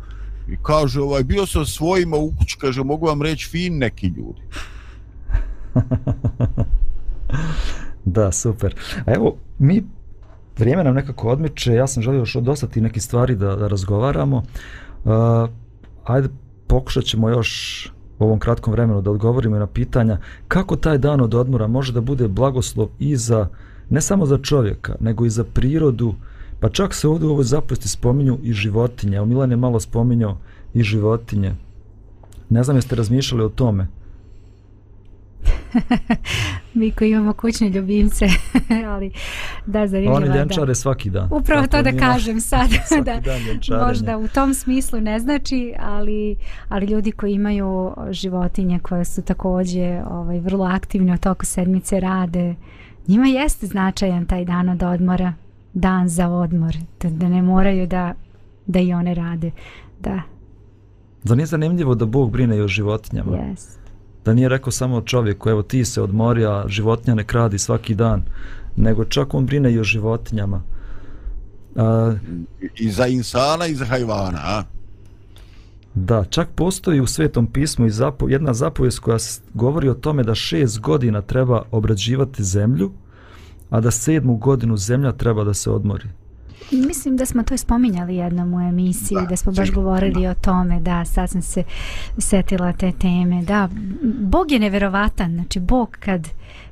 [0.48, 4.42] i kaže ovaj bio sam svojima u kući kaže mogu vam reći fin neki ljudi.
[8.04, 8.74] Da super.
[9.06, 9.84] A evo mi
[10.58, 14.36] vrijeme nam nekako odmiče ja sam želio još dostati neke stvari da, da razgovaramo.
[15.04, 15.12] Uh,
[16.04, 16.28] ajde
[16.66, 20.18] pokušat ćemo još u ovom kratkom vremenu da odgovorimo na pitanja.
[20.48, 23.48] Kako taj dan od odmora može da bude blagoslov i za
[23.90, 26.14] ne samo za čovjeka nego i za prirodu
[26.60, 29.16] Pa čak se ovdje u ovoj zapovesti spominju i životinje.
[29.16, 30.38] Evo Milan je malo spominjao
[30.74, 31.54] i životinje.
[32.48, 33.86] Ne znam jeste razmišljali o tome.
[36.74, 38.26] Mi koji imamo kućne ljubimce,
[38.92, 39.12] ali
[39.66, 40.16] da, zanimljivo.
[40.16, 40.74] Oni ljenčare da.
[40.74, 41.28] svaki dan.
[41.30, 42.68] Upravo to, to da kažem sad.
[43.06, 43.20] da,
[43.86, 46.36] možda u tom smislu ne znači, ali,
[46.68, 52.54] ali ljudi koji imaju životinje koje su također ovaj, vrlo aktivne u toku sedmice rade,
[53.08, 55.32] njima jeste značajan taj dan od odmora
[55.74, 58.14] dan za odmor, da, da ne moraju da,
[58.66, 59.50] da i one rade.
[60.00, 60.22] Da.
[61.24, 63.32] Da nije zanimljivo da Bog brine i o životinjama?
[63.32, 63.78] Yes.
[64.24, 68.22] Da nije rekao samo čovjeku, evo ti se odmori, a životinja ne kradi svaki dan,
[68.76, 70.62] nego čak on brine i o životinjama.
[71.76, 72.14] A,
[72.78, 74.62] I za insana i za hajvana, a?
[75.94, 79.18] Da, čak postoji u Svetom pismu i zapo, jedna zapovijest koja
[79.54, 82.90] govori o tome da šest godina treba obrađivati zemlju,
[83.70, 86.08] a da sedmu godinu zemlja treba da se odmori.
[86.72, 90.30] Mislim da smo to spominjali jednom u emisiji, da, da smo baš govorili da.
[90.30, 91.62] o tome, da, sad sam se
[92.18, 93.68] setila te teme, da,
[94.20, 96.28] Bog je neverovatan, znači Bog kad,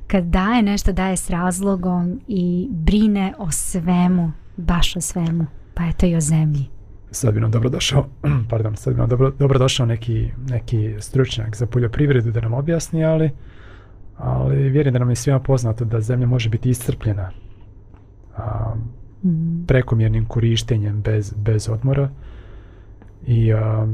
[0.07, 6.07] kad daje nešto, daje s razlogom i brine o svemu, baš o svemu, pa eto
[6.07, 6.65] i o zemlji.
[7.11, 8.09] Sad bi nam dobro došao,
[8.51, 13.05] pardon, sad bi nam dobro, dobro došao neki, neki stručnjak za poljoprivredu da nam objasni,
[13.05, 13.31] ali
[14.19, 17.31] ali vjerujem da nam je svima poznato da zemlja može biti iscrpljena
[18.37, 18.75] a,
[19.25, 19.67] mm.
[19.67, 22.09] prekomjernim korištenjem bez, bez odmora
[23.27, 23.87] i a,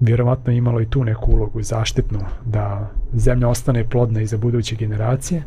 [0.00, 4.76] vjerovatno je imalo i tu neku ulogu zaštitnu da zemlja ostane plodna i za buduće
[4.76, 5.42] generacije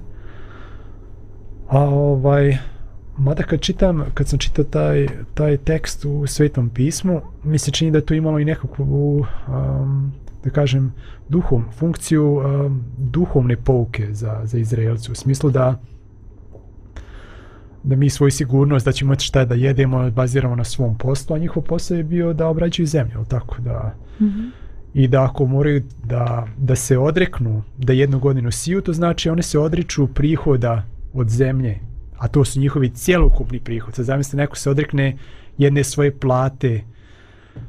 [1.67, 2.57] a ovaj
[3.17, 7.91] Mada kad čitam, kad sam čitao taj, taj tekst u Svetom pismu, mi se čini
[7.91, 10.11] da je to imalo i nekakvu, um,
[10.45, 10.93] da kažem,
[11.29, 15.11] duhom, funkciju um, duhovne pouke za, za Izraelcu.
[15.11, 15.81] U smislu da
[17.83, 21.39] da mi svoju sigurnost da ćemo imati šta da jedemo baziramo na svom poslu, a
[21.39, 24.49] njihov posao je bio da obrađuju zemlju, tako da mm -hmm.
[24.93, 29.41] i da ako moraju da, da se odreknu da jednu godinu siju, to znači one
[29.41, 30.83] se odriču prihoda
[31.13, 31.79] od zemlje
[32.17, 33.95] a to su njihovi cjelokupni prihod.
[33.95, 35.17] Sad zamislite, neko se odrekne
[35.57, 36.81] jedne svoje plate,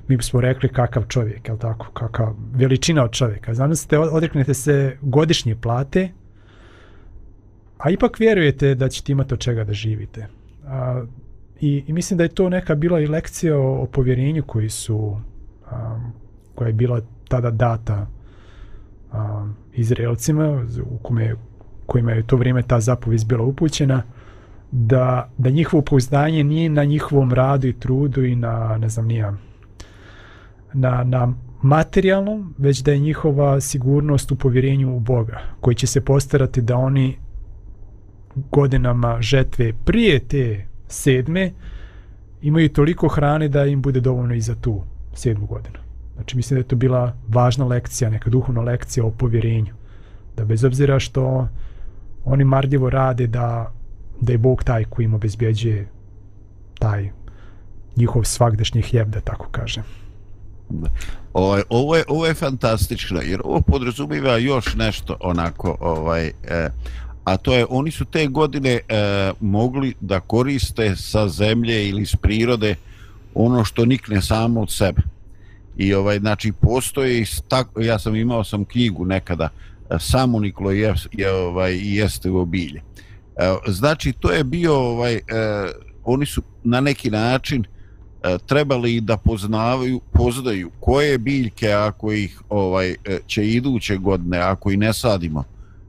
[0.09, 3.55] mi bismo rekli kakav čovjek, je tako, kakav veličina od čovjeka.
[3.55, 6.09] Zamislite, odreknete se godišnje plate,
[7.78, 10.26] a ipak vjerujete da ćete imati od čega da živite.
[10.66, 11.05] A,
[11.61, 15.20] i, I mislim da je to neka bila i lekcija o, o povjerenju koji su,
[15.70, 16.01] a,
[16.55, 18.07] koja je bila tada data
[19.12, 21.34] a, Izraelcima, u kome,
[21.87, 24.03] kojima je to vrijeme ta zapovijest bila upućena,
[24.70, 29.41] da, da njihovo pouzdanje nije na njihovom radu i trudu i na, ne znam, nijam,
[30.77, 36.01] na, na materijalnom, već da je njihova sigurnost u povjerenju u Boga, koji će se
[36.01, 37.18] postarati da oni
[38.51, 41.53] godinama žetve prije te sedme
[42.43, 44.83] imaju toliko hrane da im bude dovoljno i za tu
[45.14, 45.79] sedmu godinu.
[46.14, 49.74] Znači mislim da je to bila važna lekcija, neka duhovna lekcija o povjerenju.
[50.37, 51.49] Da bez obzira što
[52.24, 53.72] oni marljivo rade da
[54.20, 55.89] da je Bog taj koji im obezbjeđuje
[56.79, 57.11] taj
[57.97, 59.85] njihov svakdašnji hljeb, da tako kažem.
[61.33, 66.69] Ovaj, ovo, je, ovo je fantastično, jer ovo podrazumiva još nešto onako, ovaj, eh,
[67.25, 72.17] a to je, oni su te godine eh, mogli da koriste sa zemlje ili s
[72.17, 72.75] prirode
[73.35, 75.03] ono što nikne samo od sebe.
[75.77, 79.49] I ovaj, znači, postoje, tako, ja sam imao sam knjigu nekada,
[79.91, 82.83] e, samo Niklo je, je, ovaj, jeste u obilje.
[83.37, 85.21] E, znači, to je bio, ovaj, eh,
[86.05, 87.76] oni su na neki način eh,
[88.23, 94.71] E, trebali da poznavaju, poznaju koje biljke, ako ih ovaj, e, će iduće godine, ako
[94.71, 95.45] i ne sadimo,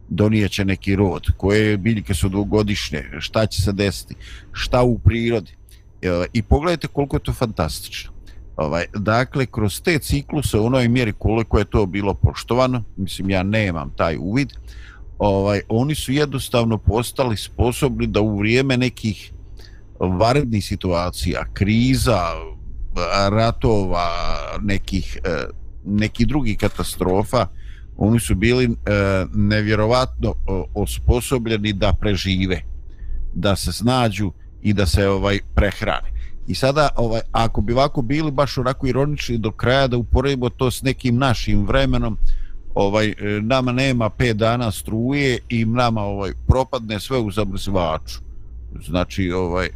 [0.09, 4.15] donijeće neki rod, koje biljke su dvogodišnje, šta će se desiti,
[4.51, 5.51] šta u prirodi.
[6.01, 8.11] E, I pogledajte koliko je to fantastično.
[8.57, 13.43] Ovaj, dakle, kroz te cikluse u onoj mjeri koliko je to bilo poštovano, mislim, ja
[13.43, 14.49] nemam taj uvid,
[15.19, 19.33] ovaj oni su jednostavno postali sposobni da u vrijeme nekih
[19.99, 22.21] varednih situacija, kriza,
[23.29, 24.09] ratova,
[24.61, 25.45] nekih e,
[25.85, 27.47] neki drugi katastrofa,
[27.97, 28.69] oni su bili e,
[29.33, 30.33] nevjerovatno
[30.73, 32.61] osposobljeni da prežive,
[33.33, 34.31] da se snađu
[34.61, 36.17] i da se ovaj prehrane.
[36.47, 40.71] I sada, ovaj, ako bi ovako bili baš onako ironični do kraja da uporedimo to
[40.71, 42.17] s nekim našim vremenom,
[42.75, 48.26] ovaj e, nama nema 5 dana struje i nama ovaj propadne sve u zamrzivaču.
[48.85, 49.69] Znači ovaj e,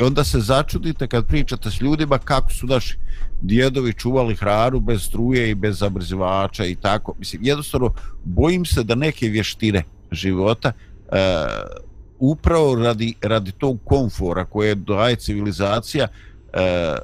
[0.00, 2.98] onda se začudite kad pričate s ljudima kako su naši
[3.40, 7.14] djedovi čuvali hranu bez struje i bez zamrzivača i tako.
[7.18, 7.94] Mislim jednostavno
[8.24, 11.18] bojim se da neke vještine života e,
[12.18, 16.08] upravo radi, radi tog komfora koje daje civilizacija
[16.52, 16.94] eh,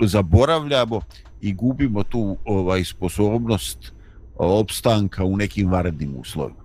[0.00, 1.00] zaboravljamo
[1.40, 3.92] i gubimo tu ovaj sposobnost
[4.36, 6.60] opstanka u nekim varednim uslovima.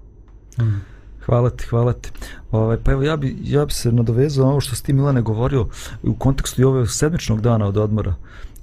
[0.56, 0.82] Hmm.
[1.30, 2.12] Hvala ti, hvala ti.
[2.52, 5.22] Ovaj, pa evo, ja bi, ja bi se nadovezao na ovo što si ti Milane
[5.22, 5.68] govorio
[6.04, 8.16] u kontekstu i ove sedmičnog dana od odmora.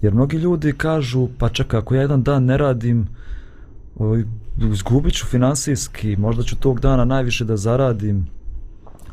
[0.03, 3.07] Jer mnogi ljudi kažu, pa čekaj, ako ja jedan dan ne radim,
[3.99, 4.25] ovaj,
[4.73, 8.27] izgubit ću finansijski, možda ću tog dana najviše da zaradim.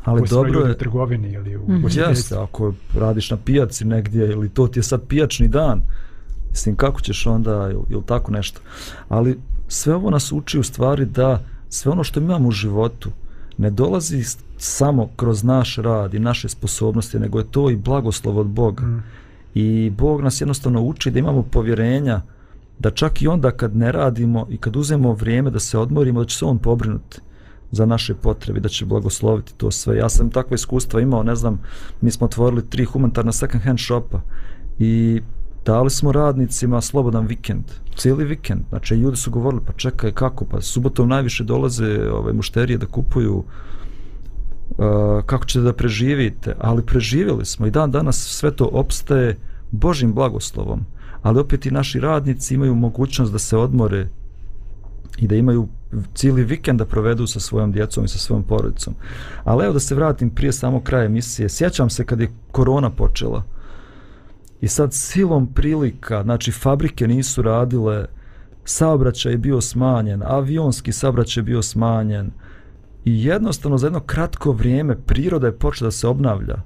[0.04, 0.70] Ali ako dobro je...
[0.70, 1.60] u trgovini ili u...
[1.60, 2.08] Mm -hmm.
[2.08, 5.80] Jeste, ako radiš na pijaci negdje ili to ti je sad pijačni dan,
[6.50, 8.60] mislim, kako ćeš onda, ili tako nešto.
[9.08, 9.38] Ali
[9.68, 13.10] sve ovo nas uči u stvari da sve ono što imamo u životu
[13.58, 14.24] ne dolazi
[14.58, 18.82] samo kroz naš rad i naše sposobnosti, nego je to i blagoslov od Boga.
[18.82, 19.02] Mm.
[19.54, 22.20] I Bog nas jednostavno uči da imamo povjerenja
[22.78, 26.26] da čak i onda kad ne radimo i kad uzemo vrijeme da se odmorimo, da
[26.26, 27.20] će se On pobrinuti
[27.70, 29.96] za naše potrebe, da će blagosloviti to sve.
[29.96, 31.60] Ja sam takve iskustva imao, ne znam,
[32.00, 34.20] mi smo otvorili tri humanitarna second hand shopa
[34.78, 35.20] i
[35.64, 37.64] dali smo radnicima slobodan vikend,
[37.96, 38.60] cijeli vikend.
[38.68, 43.36] Znači, ljudi su govorili, pa čekaj, kako, pa subotom najviše dolaze ove mušterije da kupuju
[43.36, 43.44] uh,
[45.26, 49.36] kako ćete da preživite, ali preživjeli smo i dan danas sve to opstaje
[49.70, 50.80] Božim blagoslovom,
[51.22, 54.08] ali opet i naši radnici imaju mogućnost da se odmore
[55.18, 55.68] i da imaju
[56.14, 58.94] cijeli vikend da provedu sa svojom djecom i sa svojom porodicom.
[59.44, 61.48] Ali evo da se vratim prije samo kraja emisije.
[61.48, 63.42] Sjećam se kad je korona počela,
[64.64, 68.06] I sad silom prilika, znači fabrike nisu radile,
[68.64, 72.30] saobraćaj je bio smanjen, avionski saobraćaj je bio smanjen,
[73.04, 76.56] i jednostavno za jedno kratko vrijeme priroda je počela da se obnavlja.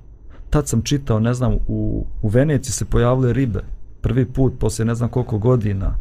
[0.51, 3.65] Tad sam čitao, ne znam, u, u Veneciji se pojavile ribe.
[4.01, 5.95] Prvi put, poslije ne znam koliko godina.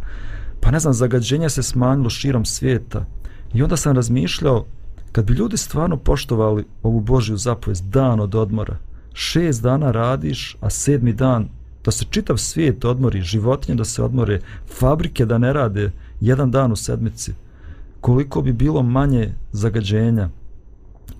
[0.61, 3.05] Pa ne znam, zagađenje se smanjilo širom svijeta.
[3.53, 4.65] I onda sam razmišljao,
[5.11, 8.77] kad bi ljudi stvarno poštovali ovu Božju zapovest, dan od odmora,
[9.13, 11.56] šest dana radiš, a sedmi dan
[11.87, 14.39] da se čitav svijet odmori, životinje da se odmore,
[14.79, 17.33] fabrike da ne rade jedan dan u sedmici,
[18.01, 20.29] koliko bi bilo manje zagađenja,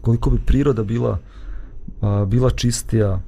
[0.01, 1.19] koliko bi priroda bila,
[2.01, 3.21] a, bila čistija,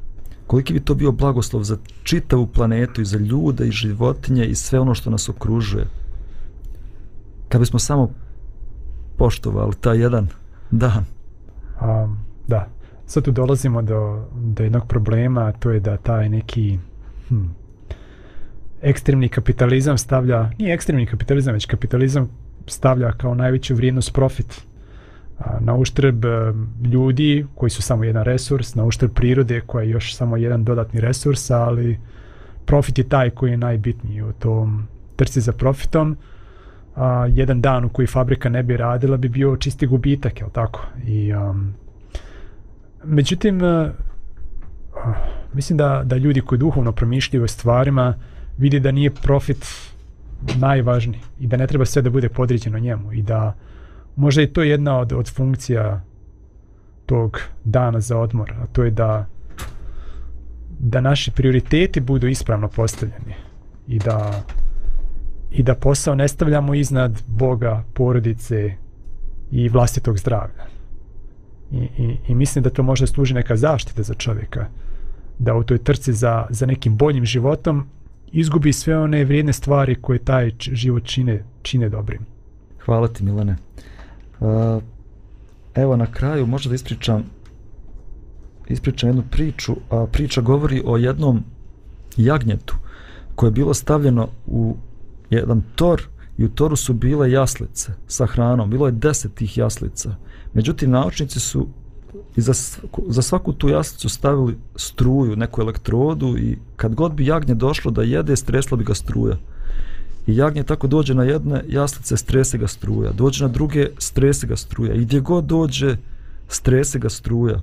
[0.48, 4.80] koliki bi to bio blagoslov za čitavu planetu i za ljude i životinje i sve
[4.80, 5.88] ono što nas okružuje.
[7.50, 8.12] Kad bismo samo
[9.18, 10.28] poštovali taj jedan
[10.72, 11.06] dan.
[11.82, 12.18] Um,
[12.48, 12.68] da,
[13.06, 16.80] sad tu dolazimo do, do jednog problema, to je da taj neki
[17.30, 17.46] hm,
[18.82, 22.30] ekstremni kapitalizam stavlja, nije ekstremni kapitalizam, već kapitalizam
[22.68, 24.62] stavlja kao najveću vrijednost profit
[25.40, 26.30] a, na uštrb e,
[26.88, 31.02] ljudi koji su samo jedan resurs, na uštrb prirode koja je još samo jedan dodatni
[31.02, 32.00] resurs, ali
[32.66, 36.18] profit je taj koji je najbitniji u tom trci za profitom.
[36.96, 40.86] A, jedan dan u koji fabrika ne bi radila bi bio čisti gubitak, je tako?
[41.06, 41.74] I, um,
[43.04, 43.92] međutim, e,
[45.54, 48.14] mislim da, da ljudi koji duhovno promišljaju o stvarima
[48.58, 49.66] vidi da nije profit
[50.60, 53.54] najvažniji i da ne treba sve da bude podređeno njemu i da
[54.16, 56.02] možda je to jedna od, od funkcija
[57.06, 59.26] tog dana za odmor, a to je da
[60.80, 63.36] da naši prioriteti budu ispravno postavljeni
[63.88, 64.44] i da
[65.52, 68.74] i da posao ne stavljamo iznad Boga, porodice
[69.52, 70.66] i vlastitog zdravlja.
[71.72, 74.66] I, i, i mislim da to može služi neka zaštita za čovjeka
[75.40, 77.88] da u toj trci za, za nekim boljim životom
[78.32, 82.26] izgubi sve one vrijedne stvari koje taj život čine, čine dobrim.
[82.86, 83.56] Hvala ti Milane.
[84.40, 84.84] Uh,
[85.76, 87.24] evo na kraju možda da ispričam
[88.70, 91.44] ispričam jednu priču, a priča govori o jednom
[92.18, 92.76] jagnjetu
[93.36, 94.76] koje je bilo stavljeno u
[95.30, 96.02] jedan tor
[96.38, 98.70] i u toru su bile jaslice sa hranom.
[98.70, 100.16] Bilo je deset tih jaslica.
[100.54, 101.68] Međutim, naučnici su
[102.36, 102.54] i za,
[103.08, 108.04] za svaku tu jaslicu stavili struju, neku elektrodu i kad god bi jagnje došlo da
[108.04, 109.38] jede, stresla bi ga struja.
[110.28, 113.12] I jagnje tako dođe na jedne jaslice, strese ga struja.
[113.12, 114.94] Dođe na druge, strese ga struja.
[114.94, 115.98] I gdje god dođe,
[116.48, 117.62] strese ga struja.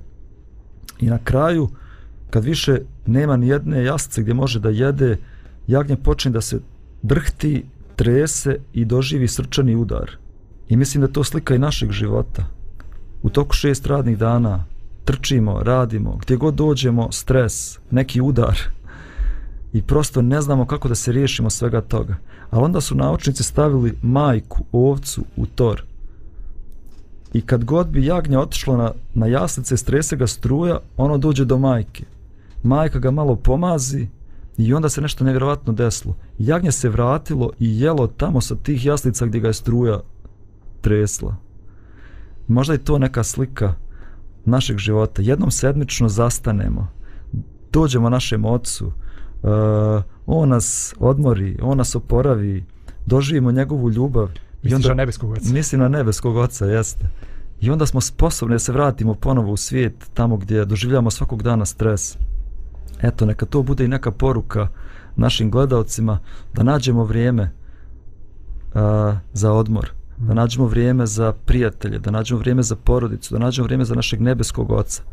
[0.99, 1.69] I na kraju,
[2.29, 5.17] kad više nema ni jedne jaslice gdje može da jede,
[5.67, 6.59] jagnje počne da se
[7.01, 10.11] drhti, trese i doživi srčani udar.
[10.69, 12.56] I mislim da to slika i našeg života
[13.21, 14.63] u toku šest radnih dana
[15.05, 18.59] trčimo, radimo, gdje god dođemo, stres, neki udar
[19.73, 22.15] i prosto ne znamo kako da se riješimo svega toga.
[22.49, 25.83] Ali onda su naučnici stavili majku, ovcu u tor.
[27.33, 31.57] I kad god bi jagnje otišlo na, na jaslice, strese ga struja, ono dođe do
[31.57, 32.03] majke.
[32.63, 34.07] Majka ga malo pomazi
[34.57, 36.15] i onda se nešto nevjerovatno desilo.
[36.39, 39.99] Jagnje se vratilo i jelo tamo sa tih jaslica gdje ga je struja
[40.81, 41.46] tresla
[42.47, 43.73] možda je to neka slika
[44.45, 45.21] našeg života.
[45.21, 46.87] Jednom sedmično zastanemo,
[47.71, 52.65] dođemo našem ocu, uh, on nas odmori, on nas oporavi,
[53.05, 54.29] doživimo njegovu ljubav.
[54.63, 55.53] Misliš I onda, na nebeskog oca?
[55.53, 57.09] Mislim na nebeskog oca, jeste.
[57.61, 61.65] I onda smo sposobni da se vratimo ponovo u svijet, tamo gdje doživljamo svakog dana
[61.65, 62.17] stres.
[63.01, 64.67] Eto, neka to bude i neka poruka
[65.15, 66.19] našim gledalcima
[66.53, 68.81] da nađemo vrijeme uh,
[69.33, 73.85] za odmor da nađemo vrijeme za prijatelje, da nađemo vrijeme za porodicu, da nađemo vrijeme
[73.85, 75.03] za našeg nebeskog oca.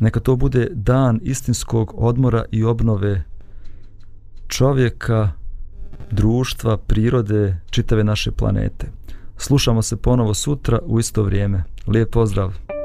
[0.00, 3.24] Neka to bude dan istinskog odmora i obnove
[4.48, 5.30] čovjeka,
[6.10, 8.86] društva, prirode, čitave naše planete.
[9.36, 11.64] Slušamo se ponovo sutra u isto vrijeme.
[11.86, 12.77] Lijep pozdrav!